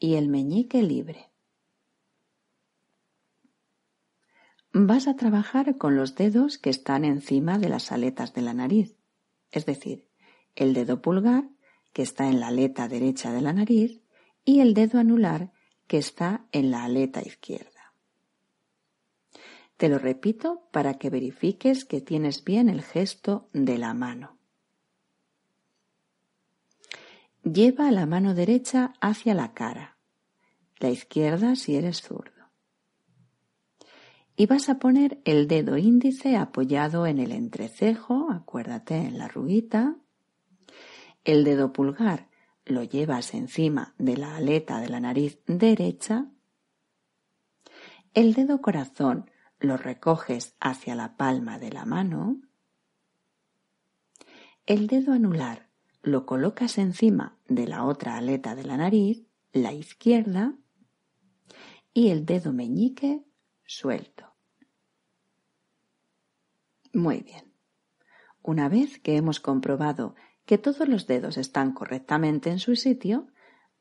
Y 0.00 0.16
el 0.16 0.26
meñique 0.26 0.82
libre. 0.82 1.30
Vas 4.72 5.06
a 5.06 5.14
trabajar 5.14 5.78
con 5.78 5.94
los 5.94 6.16
dedos 6.16 6.58
que 6.58 6.70
están 6.70 7.04
encima 7.04 7.56
de 7.56 7.68
las 7.68 7.92
aletas 7.92 8.34
de 8.34 8.42
la 8.42 8.52
nariz, 8.52 8.96
es 9.52 9.64
decir, 9.64 10.10
el 10.56 10.74
dedo 10.74 11.00
pulgar 11.00 11.48
que 11.92 12.02
está 12.02 12.26
en 12.26 12.40
la 12.40 12.48
aleta 12.48 12.88
derecha 12.88 13.30
de 13.30 13.42
la 13.42 13.52
nariz 13.52 14.02
y 14.44 14.58
el 14.58 14.74
dedo 14.74 14.98
anular 14.98 15.52
que 15.86 15.98
está 15.98 16.48
en 16.50 16.72
la 16.72 16.82
aleta 16.82 17.22
izquierda. 17.22 17.75
Te 19.76 19.88
lo 19.88 19.98
repito 19.98 20.68
para 20.72 20.94
que 20.94 21.10
verifiques 21.10 21.84
que 21.84 22.00
tienes 22.00 22.44
bien 22.44 22.68
el 22.68 22.82
gesto 22.82 23.48
de 23.52 23.76
la 23.76 23.92
mano. 23.92 24.38
Lleva 27.42 27.90
la 27.90 28.06
mano 28.06 28.34
derecha 28.34 28.94
hacia 29.00 29.34
la 29.34 29.52
cara, 29.52 29.98
la 30.80 30.90
izquierda 30.90 31.56
si 31.56 31.76
eres 31.76 32.00
zurdo. 32.02 32.32
Y 34.34 34.46
vas 34.46 34.68
a 34.68 34.78
poner 34.78 35.20
el 35.24 35.46
dedo 35.46 35.76
índice 35.76 36.36
apoyado 36.36 37.06
en 37.06 37.18
el 37.18 37.32
entrecejo, 37.32 38.30
acuérdate 38.30 38.96
en 38.96 39.18
la 39.18 39.28
ruguita. 39.28 39.96
El 41.24 41.44
dedo 41.44 41.72
pulgar 41.72 42.28
lo 42.64 42.82
llevas 42.82 43.32
encima 43.32 43.94
de 43.98 44.16
la 44.16 44.36
aleta 44.36 44.80
de 44.80 44.88
la 44.88 45.00
nariz 45.00 45.38
derecha. 45.46 46.26
El 48.12 48.34
dedo 48.34 48.60
corazón 48.60 49.30
lo 49.58 49.76
recoges 49.76 50.56
hacia 50.60 50.94
la 50.94 51.16
palma 51.16 51.58
de 51.58 51.72
la 51.72 51.84
mano, 51.84 52.40
el 54.66 54.86
dedo 54.86 55.12
anular 55.12 55.68
lo 56.02 56.26
colocas 56.26 56.78
encima 56.78 57.36
de 57.48 57.66
la 57.66 57.84
otra 57.84 58.16
aleta 58.16 58.54
de 58.54 58.64
la 58.64 58.76
nariz, 58.76 59.26
la 59.52 59.72
izquierda, 59.72 60.54
y 61.92 62.10
el 62.10 62.26
dedo 62.26 62.52
meñique 62.52 63.24
suelto. 63.64 64.34
Muy 66.92 67.20
bien. 67.22 67.52
Una 68.42 68.68
vez 68.68 68.98
que 69.00 69.16
hemos 69.16 69.40
comprobado 69.40 70.14
que 70.44 70.58
todos 70.58 70.88
los 70.88 71.06
dedos 71.06 71.36
están 71.36 71.72
correctamente 71.72 72.50
en 72.50 72.58
su 72.58 72.76
sitio, 72.76 73.26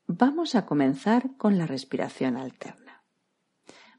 vamos 0.08 0.56
a 0.56 0.66
comenzar 0.66 1.38
con 1.38 1.58
la 1.58 1.68
respiración 1.68 2.38
alterna. 2.38 2.85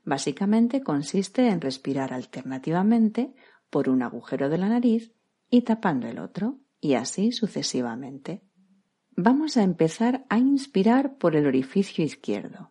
Básicamente 0.07 0.83
consiste 0.83 1.49
en 1.49 1.61
respirar 1.61 2.15
alternativamente 2.15 3.35
por 3.71 3.89
un 3.89 4.03
agujero 4.03 4.49
de 4.49 4.57
la 4.57 4.69
nariz 4.69 5.13
y 5.51 5.63
tapando 5.63 6.07
el 6.07 6.21
otro, 6.21 6.61
y 6.81 6.95
así 6.95 7.33
sucesivamente. 7.33 8.41
Vamos 9.17 9.57
a 9.57 9.65
empezar 9.65 10.25
a 10.29 10.39
inspirar 10.39 11.17
por 11.19 11.35
el 11.35 11.45
orificio 11.45 12.05
izquierdo. 12.05 12.71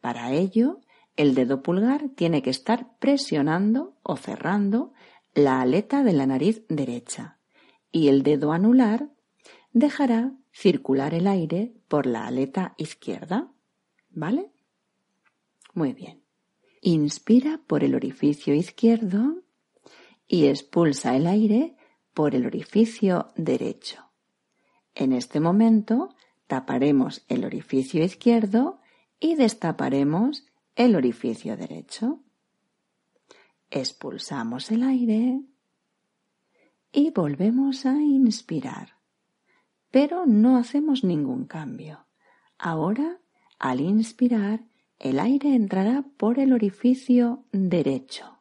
Para 0.00 0.32
ello, 0.32 0.80
el 1.16 1.34
dedo 1.34 1.62
pulgar 1.62 2.08
tiene 2.14 2.40
que 2.40 2.50
estar 2.50 2.96
presionando 2.98 3.98
o 4.02 4.16
cerrando 4.16 4.94
la 5.34 5.60
aleta 5.60 6.02
de 6.02 6.14
la 6.14 6.26
nariz 6.26 6.64
derecha 6.70 7.36
y 7.92 8.08
el 8.08 8.22
dedo 8.22 8.52
anular 8.52 9.10
dejará 9.74 10.32
circular 10.50 11.12
el 11.12 11.26
aire 11.26 11.74
por 11.88 12.06
la 12.06 12.26
aleta 12.26 12.74
izquierda. 12.78 13.52
¿Vale? 14.08 14.50
Muy 15.74 15.92
bien. 15.92 16.27
Inspira 16.80 17.60
por 17.66 17.82
el 17.82 17.94
orificio 17.94 18.54
izquierdo 18.54 19.42
y 20.26 20.46
expulsa 20.46 21.16
el 21.16 21.26
aire 21.26 21.76
por 22.14 22.34
el 22.34 22.46
orificio 22.46 23.32
derecho. 23.36 24.10
En 24.94 25.12
este 25.12 25.40
momento 25.40 26.14
taparemos 26.46 27.24
el 27.28 27.44
orificio 27.44 28.02
izquierdo 28.04 28.80
y 29.20 29.34
destaparemos 29.34 30.46
el 30.76 30.94
orificio 30.96 31.56
derecho. 31.56 32.20
Expulsamos 33.70 34.70
el 34.70 34.82
aire 34.82 35.42
y 36.92 37.10
volvemos 37.10 37.86
a 37.86 37.94
inspirar. 38.00 38.96
Pero 39.90 40.26
no 40.26 40.56
hacemos 40.56 41.04
ningún 41.04 41.46
cambio. 41.46 42.06
Ahora, 42.58 43.20
al 43.58 43.80
inspirar, 43.80 44.67
el 44.98 45.20
aire 45.20 45.54
entrará 45.54 46.04
por 46.16 46.38
el 46.38 46.52
orificio 46.52 47.44
derecho. 47.52 48.38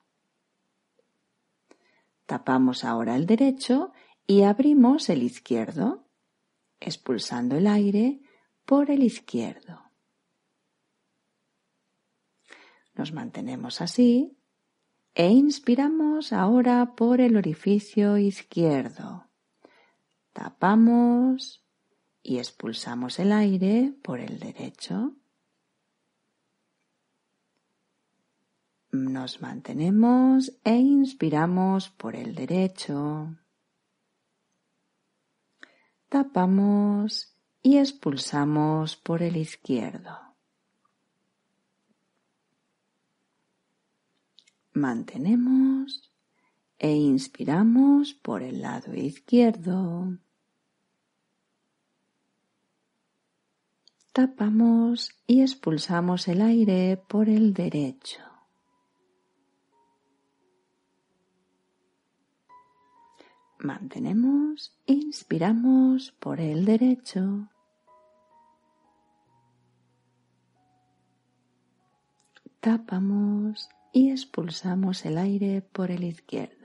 Tapamos 2.26 2.84
ahora 2.84 3.16
el 3.16 3.26
derecho 3.26 3.94
y 4.26 4.42
abrimos 4.42 5.10
el 5.10 5.24
izquierdo, 5.24 6.08
expulsando 6.80 7.56
el 7.56 7.68
aire 7.68 8.22
por 8.66 8.92
el 8.92 9.04
izquierdo. 9.04 9.84
Nos 12.96 13.14
mantenemos 13.14 13.80
así 13.80 14.38
e 15.14 15.30
inspiramos 15.30 16.34
ahora 16.34 16.96
por 16.96 17.22
el 17.22 17.38
orificio 17.38 18.18
izquierdo. 18.18 19.28
Tapamos 20.34 21.64
y 22.22 22.40
expulsamos 22.40 23.20
el 23.20 23.32
aire 23.32 23.94
por 24.04 24.20
el 24.20 24.40
derecho. 24.40 25.16
Nos 28.98 29.42
mantenemos 29.42 30.52
e 30.64 30.76
inspiramos 30.78 31.90
por 31.90 32.16
el 32.16 32.34
derecho. 32.34 33.38
Tapamos 36.10 37.38
y 37.62 37.78
expulsamos 37.78 38.96
por 38.96 39.22
el 39.22 39.38
izquierdo. 39.38 40.18
Mantenemos 44.74 46.12
e 46.80 46.92
inspiramos 46.94 48.16
por 48.16 48.42
el 48.42 48.64
lado 48.64 48.96
izquierdo. 48.96 50.18
Tapamos 54.12 55.12
y 55.28 55.42
expulsamos 55.42 56.28
el 56.28 56.42
aire 56.42 56.98
por 56.98 57.30
el 57.30 57.54
derecho. 57.54 58.27
Mantenemos, 63.60 64.78
inspiramos 64.86 66.12
por 66.20 66.40
el 66.40 66.66
derecho. 66.66 67.50
Tapamos 72.60 73.70
y 73.92 74.12
expulsamos 74.12 75.06
el 75.06 75.18
aire 75.18 75.62
por 75.62 75.90
el 75.90 76.04
izquierdo. 76.04 76.56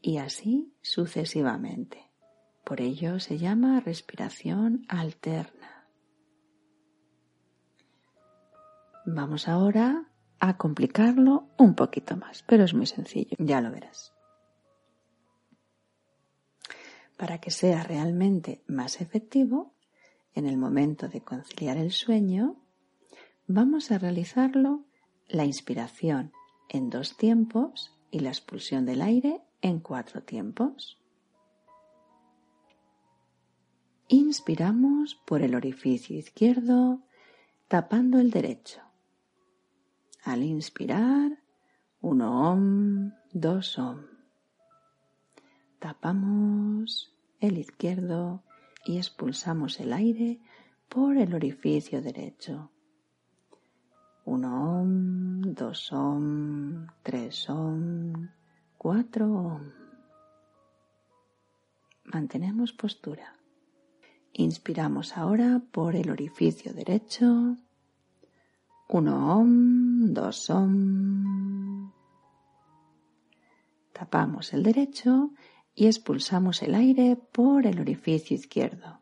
Y 0.00 0.18
así 0.18 0.74
sucesivamente. 0.80 2.10
Por 2.64 2.80
ello 2.80 3.20
se 3.20 3.36
llama 3.36 3.80
respiración 3.80 4.86
alterna. 4.88 5.86
Vamos 9.04 9.48
ahora 9.48 10.08
a 10.48 10.56
complicarlo 10.58 11.48
un 11.58 11.74
poquito 11.74 12.16
más, 12.16 12.42
pero 12.46 12.64
es 12.64 12.74
muy 12.74 12.86
sencillo, 12.86 13.36
ya 13.38 13.60
lo 13.60 13.70
verás. 13.70 14.12
Para 17.16 17.40
que 17.40 17.50
sea 17.50 17.82
realmente 17.82 18.62
más 18.66 19.00
efectivo, 19.00 19.74
en 20.34 20.46
el 20.46 20.56
momento 20.56 21.08
de 21.08 21.22
conciliar 21.22 21.76
el 21.76 21.92
sueño, 21.92 22.56
vamos 23.46 23.90
a 23.90 23.98
realizarlo 23.98 24.84
la 25.28 25.44
inspiración 25.44 26.32
en 26.68 26.90
dos 26.90 27.16
tiempos 27.16 27.96
y 28.10 28.20
la 28.20 28.28
expulsión 28.28 28.84
del 28.84 29.00
aire 29.00 29.40
en 29.62 29.80
cuatro 29.80 30.22
tiempos. 30.22 30.98
Inspiramos 34.08 35.14
por 35.24 35.40
el 35.40 35.54
orificio 35.54 36.18
izquierdo 36.18 37.00
tapando 37.68 38.18
el 38.18 38.30
derecho. 38.30 38.82
Al 40.24 40.42
inspirar, 40.42 41.38
uno 42.00 42.50
om, 42.50 43.12
dos 43.32 43.78
om. 43.78 44.00
Tapamos 45.78 47.14
el 47.40 47.58
izquierdo 47.58 48.42
y 48.86 48.96
expulsamos 48.96 49.80
el 49.80 49.92
aire 49.92 50.40
por 50.88 51.18
el 51.18 51.34
orificio 51.34 52.00
derecho. 52.00 52.70
Uno 54.24 54.80
om, 54.80 55.42
dos 55.42 55.92
om, 55.92 56.86
tres 57.02 57.50
om, 57.50 58.30
cuatro 58.78 59.30
om. 59.30 59.72
Mantenemos 62.04 62.72
postura. 62.72 63.36
Inspiramos 64.32 65.18
ahora 65.18 65.60
por 65.70 65.94
el 65.94 66.08
orificio 66.10 66.72
derecho. 66.72 67.58
Uno 68.88 69.38
om, 69.38 69.73
dos 70.12 70.50
om. 70.50 71.92
Tapamos 73.92 74.52
el 74.52 74.62
derecho 74.62 75.30
y 75.74 75.86
expulsamos 75.86 76.62
el 76.62 76.74
aire 76.74 77.16
por 77.16 77.66
el 77.66 77.80
orificio 77.80 78.34
izquierdo. 78.34 79.00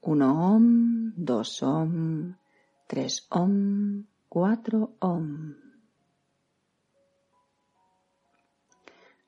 Uno 0.00 0.54
om, 0.54 1.12
dos 1.16 1.62
om, 1.62 2.34
tres 2.86 3.26
om, 3.30 4.04
cuatro 4.28 4.96
om. 5.00 5.54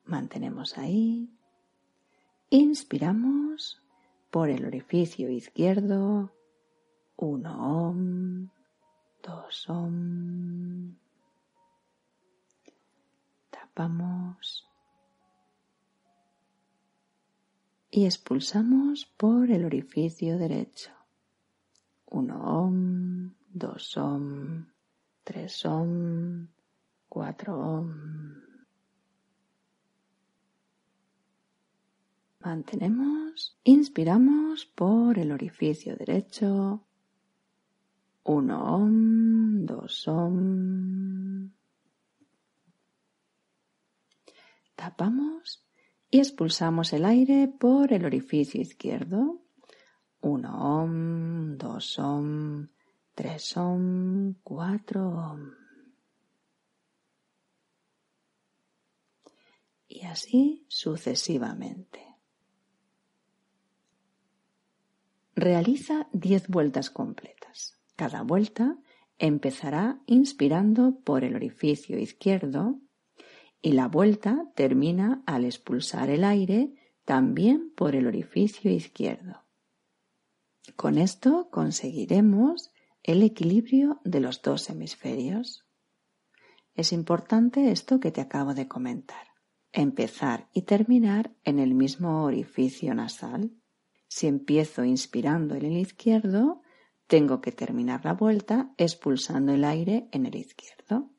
Mantenemos 0.05 0.79
ahí. 0.79 1.29
Inspiramos 2.50 3.83
por 4.31 4.50
el 4.50 4.64
orificio 4.64 5.31
izquierdo. 5.31 6.33
Uno 7.16 7.88
om, 7.88 8.50
dos 9.22 9.68
om. 9.68 10.96
Tapamos 13.50 14.66
y 17.96 18.05
expulsamos 18.05 19.07
por 19.16 19.50
el 19.50 19.64
orificio 19.64 20.37
derecho. 20.37 20.90
Uno 22.05 22.64
om, 22.64 23.35
dos 23.48 23.96
om, 23.96 24.66
tres 25.24 25.64
om, 25.64 26.48
cuatro 27.09 27.59
om. 27.59 28.42
Mantenemos, 32.40 33.59
inspiramos 33.64 34.66
por 34.66 35.18
el 35.18 35.33
orificio 35.33 35.96
derecho. 35.96 36.85
Uno 38.29 38.75
om, 38.75 39.65
dos 39.65 40.09
om. 40.09 41.53
Tapamos 44.75 45.65
y 46.11 46.19
expulsamos 46.19 46.93
el 46.93 47.05
aire 47.05 47.47
por 47.47 47.93
el 47.93 48.05
orificio 48.05 48.61
izquierdo. 48.61 49.45
Uno 50.21 50.81
om, 50.83 51.57
dos 51.57 52.01
om, 52.01 52.69
tres 53.15 53.57
om, 53.57 54.35
cuatro 54.43 55.09
om. 55.09 55.53
Y 59.87 60.05
así 60.05 60.67
sucesivamente. 60.69 62.05
Realiza 65.37 66.09
diez 66.12 66.49
vueltas 66.49 66.91
completas. 66.91 67.77
Cada 67.96 68.22
vuelta 68.22 68.78
empezará 69.18 70.00
inspirando 70.06 71.00
por 71.04 71.24
el 71.24 71.35
orificio 71.35 71.98
izquierdo 71.98 72.78
y 73.62 73.72
la 73.72 73.88
vuelta 73.88 74.52
termina 74.54 75.22
al 75.26 75.44
expulsar 75.44 76.11
el 76.11 76.22
aire 76.22 76.74
también 77.04 77.72
por 77.74 77.96
el 77.96 78.06
orificio 78.06 78.70
izquierdo. 78.70 79.44
Con 80.76 80.98
esto 80.98 81.48
conseguiremos 81.50 82.70
el 83.02 83.22
equilibrio 83.22 84.00
de 84.04 84.20
los 84.20 84.42
dos 84.42 84.68
hemisferios. 84.68 85.64
Es 86.74 86.92
importante 86.92 87.70
esto 87.70 88.00
que 88.00 88.11
te 88.11 88.20
acabo 88.20 88.52
de 88.52 88.68
comentar. 88.68 89.28
Empezar 89.72 90.48
y 90.52 90.62
terminar 90.62 91.35
en 91.44 91.59
el 91.59 91.74
mismo 91.74 92.24
orificio 92.24 92.94
nasal. 92.94 93.52
Si 94.09 94.26
empiezo 94.26 94.85
inspirando 94.85 95.54
en 95.54 95.64
el 95.64 95.78
izquierdo, 95.78 96.62
tengo 97.07 97.40
que 97.40 97.53
terminar 97.53 98.05
la 98.05 98.14
vuelta 98.14 98.73
expulsando 98.77 99.53
el 99.53 99.64
aire 99.64 100.09
en 100.12 100.27
el 100.27 100.35
izquierdo. 100.35 101.11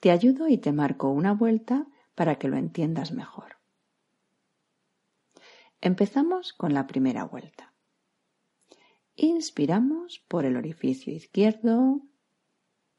Te 0.00 0.10
ayudo 0.10 0.48
y 0.48 0.58
te 0.58 0.72
marco 0.72 1.10
una 1.10 1.32
vuelta 1.32 1.86
para 2.14 2.38
que 2.38 2.48
lo 2.48 2.56
entiendas 2.56 3.12
mejor. 3.12 3.56
Empezamos 5.80 6.52
con 6.52 6.74
la 6.74 6.86
primera 6.86 7.24
vuelta. 7.24 7.72
Inspiramos 9.16 10.20
por 10.28 10.44
el 10.44 10.56
orificio 10.56 11.12
izquierdo, 11.12 12.00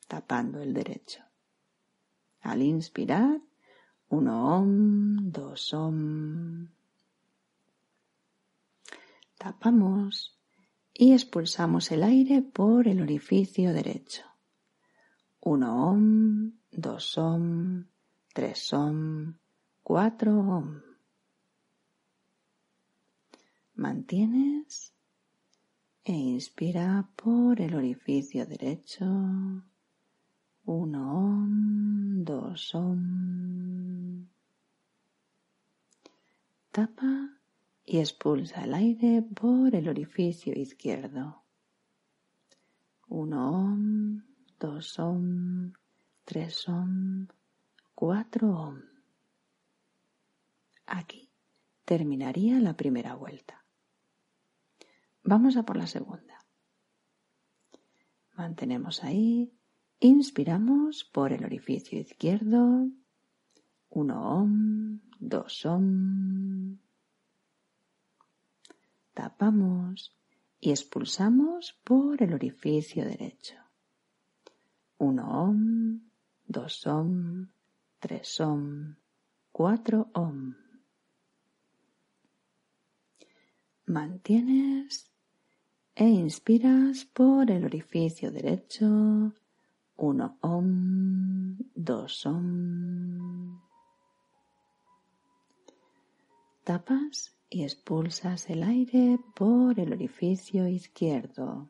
tapando 0.08 0.62
el 0.62 0.74
derecho. 0.74 1.24
Al 2.42 2.62
inspirar, 2.62 3.42
uno 4.10 4.58
om, 4.58 5.32
dos 5.32 5.74
om. 5.74 6.79
Tapamos 9.40 10.38
y 10.94 11.14
expulsamos 11.14 11.94
el 11.94 12.04
aire 12.04 12.42
por 12.42 12.90
el 12.90 13.02
orificio 13.02 13.72
derecho. 13.72 14.26
Uno 15.40 15.92
om, 15.92 16.52
dos 16.70 17.18
om, 17.18 17.86
tres 18.34 18.74
om, 18.74 19.34
cuatro 19.82 20.38
om. 20.40 20.82
Mantienes 23.76 24.94
e 26.04 26.12
inspira 26.12 27.10
por 27.16 27.62
el 27.62 27.76
orificio 27.76 28.46
derecho. 28.46 29.06
Uno 30.66 31.16
om, 31.16 32.24
dos 32.26 32.76
om. 32.76 34.28
Tapa 36.74 37.39
y 37.90 37.98
expulsa 37.98 38.66
el 38.66 38.76
aire 38.76 39.24
por 39.24 39.74
el 39.74 39.90
orificio 39.90 40.54
izquierdo. 40.54 41.44
Uno 43.08 43.50
om, 43.50 44.22
dos 44.60 45.00
om, 45.00 45.74
tres 46.24 46.70
om, 46.70 47.26
cuatro 47.96 48.56
om. 48.56 48.80
Aquí 50.86 51.32
terminaría 51.84 52.60
la 52.60 52.78
primera 52.78 53.16
vuelta. 53.16 53.66
Vamos 55.24 55.58
a 55.58 55.64
por 55.64 55.76
la 55.76 55.88
segunda. 55.88 56.46
Mantenemos 58.38 59.04
ahí. 59.04 59.52
Inspiramos 60.00 61.06
por 61.06 61.34
el 61.34 61.44
orificio 61.44 62.00
izquierdo. 62.00 62.88
Uno 63.90 64.42
om, 64.42 65.00
dos 65.20 65.66
om. 65.66 66.78
Tapamos 69.20 70.16
y 70.62 70.72
expulsamos 70.72 71.78
por 71.84 72.24
el 72.24 72.34
orificio 72.34 73.04
derecho. 73.04 73.56
Uno 74.98 75.44
om, 75.44 76.00
dos 76.48 76.88
om, 76.88 77.50
tres 78.00 78.40
om, 78.40 78.96
cuatro 79.52 80.10
om. 80.14 80.56
Mantienes 83.88 85.12
e 85.96 86.08
inspiras 86.08 87.04
por 87.04 87.52
el 87.52 87.66
orificio 87.66 88.32
derecho. 88.32 89.34
Uno 89.98 90.38
om, 90.40 91.58
dos 91.76 92.26
om. 92.26 93.60
Tapas 96.64 97.39
y 97.50 97.64
expulsas 97.64 98.50
el 98.50 98.64
aire 98.64 99.20
por 99.36 99.80
el 99.80 99.94
orificio 99.94 100.68
izquierdo. 100.68 101.70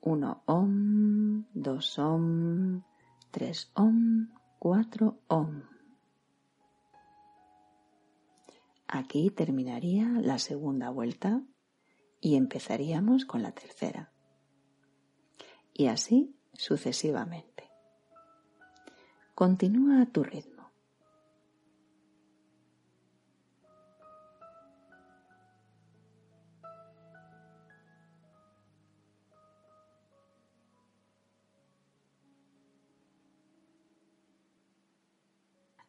Uno 0.00 0.42
om, 0.46 1.44
dos 1.54 1.98
om, 1.98 2.82
tres 3.30 3.70
om, 3.74 4.28
cuatro 4.58 5.18
om. 5.28 5.62
Aquí 8.88 9.30
terminaría 9.30 10.06
la 10.20 10.38
segunda 10.38 10.90
vuelta 10.90 11.42
y 12.20 12.36
empezaríamos 12.36 13.24
con 13.24 13.42
la 13.42 13.52
tercera. 13.52 14.12
Y 15.72 15.88
así 15.88 16.36
sucesivamente. 16.54 17.70
Continúa 19.34 20.02
a 20.02 20.06
tu 20.06 20.22
ritmo. 20.22 20.55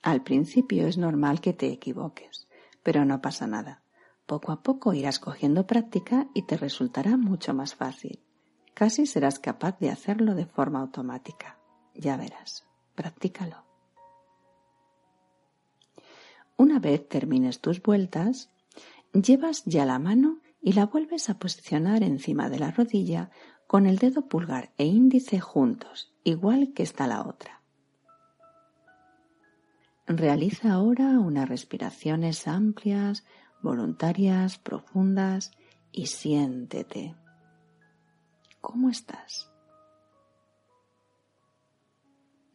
Al 0.08 0.24
principio 0.24 0.88
es 0.88 0.98
normal 0.98 1.42
que 1.42 1.52
te 1.52 1.68
equivoques, 1.68 2.48
pero 2.82 3.04
no 3.04 3.22
pasa 3.22 3.46
nada. 3.46 3.84
Poco 4.26 4.54
a 4.54 4.64
poco 4.64 4.94
irás 4.94 5.20
cogiendo 5.20 5.68
práctica 5.68 6.30
y 6.34 6.44
te 6.44 6.56
resultará 6.56 7.18
mucho 7.18 7.54
más 7.54 7.76
fácil. 7.76 8.24
Casi 8.74 9.06
serás 9.06 9.38
capaz 9.38 9.78
de 9.80 9.90
hacerlo 9.90 10.34
de 10.34 10.46
forma 10.46 10.80
automática. 10.80 11.60
Ya 11.94 12.16
verás, 12.16 12.66
practícalo. 12.96 13.66
Una 16.56 16.80
vez 16.80 17.10
termines 17.10 17.60
tus 17.60 17.82
vueltas, 17.82 18.50
llevas 19.12 19.66
ya 19.66 19.86
la 19.86 20.00
mano 20.00 20.40
y 20.62 20.72
la 20.72 20.86
vuelves 20.86 21.30
a 21.30 21.38
posicionar 21.38 22.02
encima 22.02 22.50
de 22.50 22.60
la 22.60 22.72
rodilla 22.72 23.30
con 23.68 23.86
el 23.86 23.98
dedo 23.98 24.30
pulgar 24.30 24.72
e 24.78 24.86
índice 24.86 25.42
juntos, 25.42 26.14
igual 26.24 26.72
que 26.74 26.84
está 26.84 27.08
la 27.08 27.28
otra. 27.28 27.57
Realiza 30.08 30.72
ahora 30.72 31.20
unas 31.20 31.50
respiraciones 31.50 32.48
amplias 32.48 33.26
voluntarias, 33.62 34.58
profundas 34.58 35.52
y 35.92 36.06
siéntete. 36.06 37.14
¿Cómo 38.62 38.90
estás? 38.90 39.52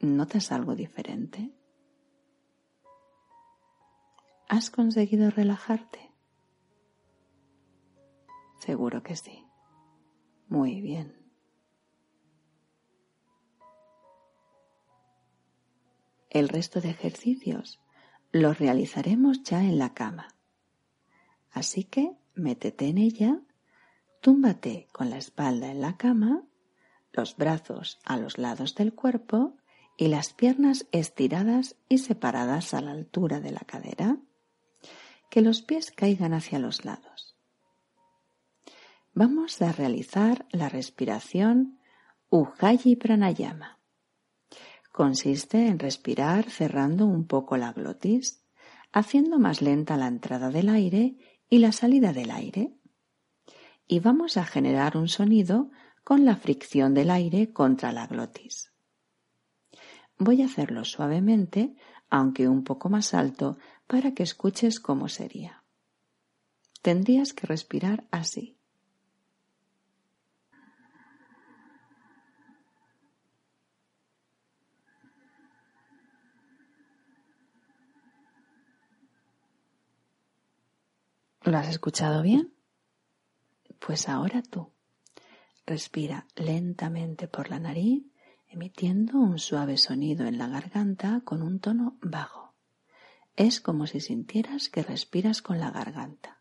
¿Notas 0.01 0.51
algo 0.51 0.75
diferente? 0.75 1.53
¿Has 4.49 4.71
conseguido 4.71 5.31
relajarte? 5.31 6.11
Seguro 8.61 9.03
que 9.03 9.15
sí. 9.15 9.45
Muy 10.49 10.81
bien. 10.81 11.22
El 16.33 16.49
resto 16.49 16.81
de 16.81 16.89
ejercicios 16.89 17.79
los 18.33 18.59
realizaremos 18.59 19.43
ya 19.43 19.61
en 19.61 19.79
la 19.79 19.93
cama. 19.93 20.29
Así 21.51 21.85
que 21.85 22.17
métete 22.35 22.89
en 22.89 22.97
ella, 22.97 23.39
túmbate 24.23 24.89
con 24.93 25.11
la 25.11 25.19
espalda 25.19 25.71
en 25.71 25.83
la 25.83 25.99
cama, 25.99 26.43
los 27.13 27.37
brazos 27.37 28.01
a 28.07 28.17
los 28.17 28.39
lados 28.39 28.75
del 28.75 28.95
cuerpo 28.95 29.59
y 29.99 30.09
las 30.09 30.33
piernas 30.33 30.87
estiradas 30.91 31.77
y 31.91 31.99
separadas 31.99 32.73
a 32.73 32.81
la 32.81 32.93
altura 32.93 33.41
de 33.41 33.51
la 33.51 33.61
cadera. 33.61 34.17
Que 35.31 35.43
los 35.43 35.61
pies 35.61 35.91
caigan 35.91 36.33
hacia 36.33 36.59
los 36.59 36.87
lados. 36.87 37.37
Vamos 39.13 39.61
a 39.61 39.71
realizar 39.71 40.47
la 40.51 40.71
respiración 40.71 41.79
Ujjayi 42.31 42.97
Pranayama. 42.97 43.82
Consiste 44.93 45.69
en 45.69 45.79
respirar 45.79 46.51
cerrando 46.51 47.07
un 47.07 47.27
poco 47.27 47.57
la 47.57 47.73
glotis, 47.73 48.45
haciendo 48.93 49.39
más 49.39 49.63
lenta 49.63 49.97
la 49.97 50.07
entrada 50.07 50.51
del 50.51 50.69
aire 50.69 51.17
y 51.49 51.59
la 51.59 51.73
salida 51.73 52.13
del 52.13 52.31
aire. 52.31 52.77
Y 53.89 54.01
vamos 54.01 54.37
a 54.37 54.45
generar 54.45 54.99
un 54.99 55.09
sonido 55.09 55.71
con 56.05 56.27
la 56.27 56.37
fricción 56.37 56.93
del 56.93 57.11
aire 57.11 57.53
contra 57.55 57.91
la 57.91 58.07
glotis. 58.07 58.73
Voy 60.19 60.43
a 60.43 60.45
hacerlo 60.45 60.85
suavemente, 60.85 61.75
aunque 62.11 62.47
un 62.47 62.63
poco 62.63 62.91
más 62.91 63.15
alto, 63.15 63.57
para 63.87 64.13
que 64.13 64.23
escuches 64.23 64.79
cómo 64.79 65.09
sería. 65.09 65.65
Tendrías 66.83 67.33
que 67.33 67.47
respirar 67.47 68.07
así. 68.11 68.62
¿Lo 81.45 81.59
has 81.59 81.69
escuchado 81.69 82.23
bien? 82.23 82.55
Pues 83.85 84.09
ahora 84.09 84.43
tú. 84.43 84.71
Respira 85.67 86.27
lentamente 86.37 87.27
por 87.27 87.51
la 87.51 87.59
nariz, 87.59 88.05
emitiendo 88.49 89.19
un 89.19 89.41
suave 89.41 89.77
sonido 89.77 90.27
en 90.27 90.39
la 90.39 90.47
garganta 90.47 91.21
con 91.25 91.43
un 91.43 91.59
tono 91.59 91.97
bajo. 92.01 92.55
Es 93.35 93.61
como 93.61 93.89
si 93.89 94.01
sintieras 94.01 94.69
que 94.69 94.85
respiras 94.85 95.43
con 95.43 95.59
la 95.59 95.73
garganta. 95.73 96.41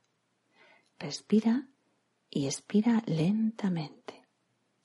Respira 0.99 1.67
y 2.29 2.45
expira 2.45 3.01
lentamente, 3.07 4.27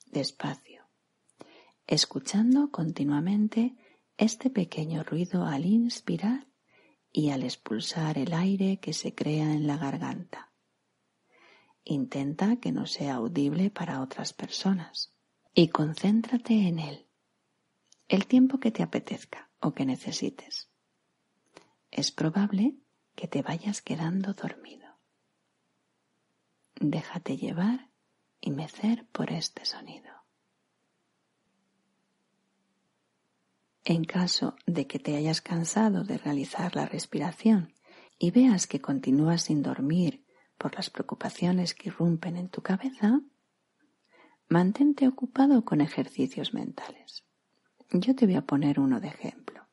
despacio, 0.07 0.87
escuchando 1.85 2.71
continuamente 2.71 3.75
este 4.17 4.49
pequeño 4.49 5.03
ruido 5.03 5.45
al 5.45 5.65
inspirar 5.65 6.46
y 7.17 7.31
al 7.31 7.41
expulsar 7.41 8.19
el 8.19 8.31
aire 8.31 8.77
que 8.79 8.93
se 8.93 9.15
crea 9.15 9.51
en 9.51 9.65
la 9.65 9.75
garganta. 9.75 10.53
Intenta 11.83 12.57
que 12.57 12.71
no 12.71 12.85
sea 12.85 13.15
audible 13.15 13.71
para 13.71 14.01
otras 14.01 14.33
personas 14.33 15.15
y 15.55 15.69
concéntrate 15.69 16.67
en 16.67 16.77
él, 16.77 17.07
el 18.07 18.27
tiempo 18.27 18.59
que 18.59 18.69
te 18.69 18.83
apetezca 18.83 19.49
o 19.59 19.73
que 19.73 19.83
necesites. 19.83 20.69
Es 21.89 22.11
probable 22.11 22.75
que 23.15 23.27
te 23.27 23.41
vayas 23.41 23.81
quedando 23.81 24.35
dormido. 24.35 24.99
Déjate 26.79 27.35
llevar 27.35 27.89
y 28.39 28.51
mecer 28.51 29.07
por 29.07 29.31
este 29.31 29.65
sonido. 29.65 30.16
En 33.89 34.03
caso 34.03 34.57
de 34.65 34.85
que 34.85 34.99
te 34.99 35.15
hayas 35.15 35.39
cansado 35.39 36.03
de 36.03 36.17
realizar 36.17 36.75
la 36.75 36.85
respiración 36.85 37.73
y 38.19 38.31
veas 38.31 38.67
que 38.67 38.81
continúas 38.81 39.43
sin 39.43 39.63
dormir 39.63 40.25
por 40.57 40.75
las 40.75 40.89
preocupaciones 40.89 41.73
que 41.73 41.87
irrumpen 41.87 42.35
en 42.35 42.49
tu 42.49 42.61
cabeza, 42.61 43.21
mantente 44.49 45.07
ocupado 45.07 45.63
con 45.63 45.79
ejercicios 45.79 46.53
mentales. 46.53 47.23
Yo 47.91 48.13
te 48.13 48.25
voy 48.25 48.35
a 48.35 48.45
poner 48.45 48.81
uno 48.81 48.99
de 48.99 49.07
ejemplo. 49.07 49.65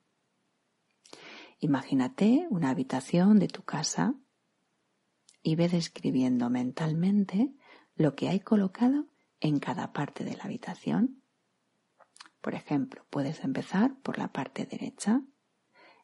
Imagínate 1.58 2.46
una 2.50 2.70
habitación 2.70 3.40
de 3.40 3.48
tu 3.48 3.64
casa 3.64 4.14
y 5.42 5.56
ve 5.56 5.68
describiendo 5.68 6.50
mentalmente 6.50 7.52
lo 7.96 8.14
que 8.14 8.28
hay 8.28 8.38
colocado 8.38 9.08
en 9.40 9.58
cada 9.58 9.92
parte 9.92 10.22
de 10.22 10.36
la 10.36 10.44
habitación 10.44 11.23
por 12.44 12.54
ejemplo, 12.54 13.06
puedes 13.08 13.42
empezar 13.42 13.96
por 14.02 14.18
la 14.18 14.28
parte 14.28 14.66
derecha. 14.66 15.22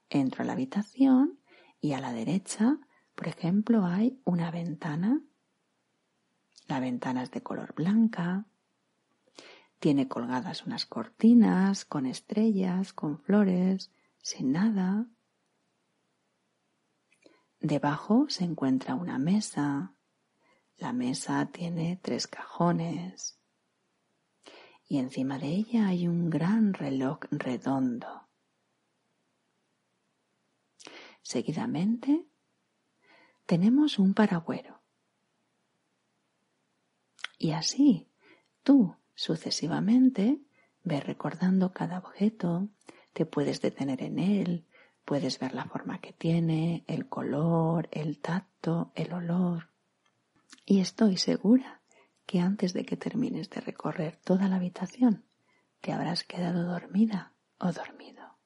Entro 0.08 0.42
a 0.42 0.46
la 0.46 0.54
habitación 0.54 1.38
y 1.82 1.92
a 1.92 2.00
la 2.00 2.14
derecha, 2.14 2.78
por 3.14 3.28
ejemplo, 3.28 3.84
hay 3.84 4.22
una 4.24 4.50
ventana. 4.50 5.20
La 6.66 6.80
ventana 6.80 7.22
es 7.24 7.30
de 7.30 7.42
color 7.42 7.74
blanca. 7.74 8.46
Tiene 9.80 10.08
colgadas 10.08 10.64
unas 10.64 10.86
cortinas 10.86 11.84
con 11.84 12.06
estrellas, 12.06 12.94
con 12.94 13.18
flores, 13.18 13.92
sin 14.22 14.52
nada. 14.52 15.08
Debajo 17.60 18.30
se 18.30 18.44
encuentra 18.44 18.94
una 18.94 19.18
mesa. 19.18 19.94
La 20.78 20.94
mesa 20.94 21.50
tiene 21.52 22.00
tres 22.02 22.26
cajones 22.26 23.39
y 24.90 24.98
encima 24.98 25.38
de 25.38 25.46
ella 25.46 25.86
hay 25.86 26.08
un 26.08 26.30
gran 26.30 26.74
reloj 26.74 27.20
redondo. 27.30 28.26
Seguidamente 31.22 32.26
tenemos 33.46 34.00
un 34.00 34.14
paragüero. 34.14 34.82
Y 37.38 37.52
así, 37.52 38.08
tú 38.64 38.96
sucesivamente 39.14 40.40
ves 40.82 41.06
recordando 41.06 41.72
cada 41.72 41.98
objeto, 41.98 42.68
te 43.12 43.26
puedes 43.26 43.60
detener 43.60 44.02
en 44.02 44.18
él, 44.18 44.66
puedes 45.04 45.38
ver 45.38 45.54
la 45.54 45.66
forma 45.66 46.00
que 46.00 46.12
tiene, 46.12 46.82
el 46.88 47.08
color, 47.08 47.88
el 47.92 48.18
tacto, 48.18 48.90
el 48.96 49.12
olor. 49.12 49.70
Y 50.66 50.80
estoy 50.80 51.16
segura 51.16 51.79
que 52.30 52.38
antes 52.38 52.72
de 52.74 52.86
que 52.86 52.96
termines 52.96 53.50
de 53.50 53.60
recorrer 53.60 54.14
toda 54.22 54.46
la 54.46 54.54
habitación 54.54 55.24
te 55.80 55.90
habrás 55.92 56.22
quedado 56.22 56.62
dormida 56.64 57.34
o 57.58 57.72
dormido. 57.72 58.38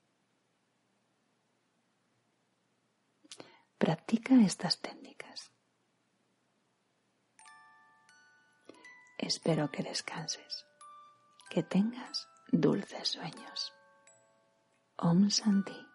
Practica 3.77 4.37
estas 4.37 4.81
técnicas. 4.81 5.53
Espero 9.19 9.71
que 9.71 9.83
descanses, 9.83 10.65
que 11.51 11.63
tengas 11.63 12.27
dulces 12.51 13.09
sueños. 13.09 13.75
Om 14.97 15.29
Santi. 15.29 15.94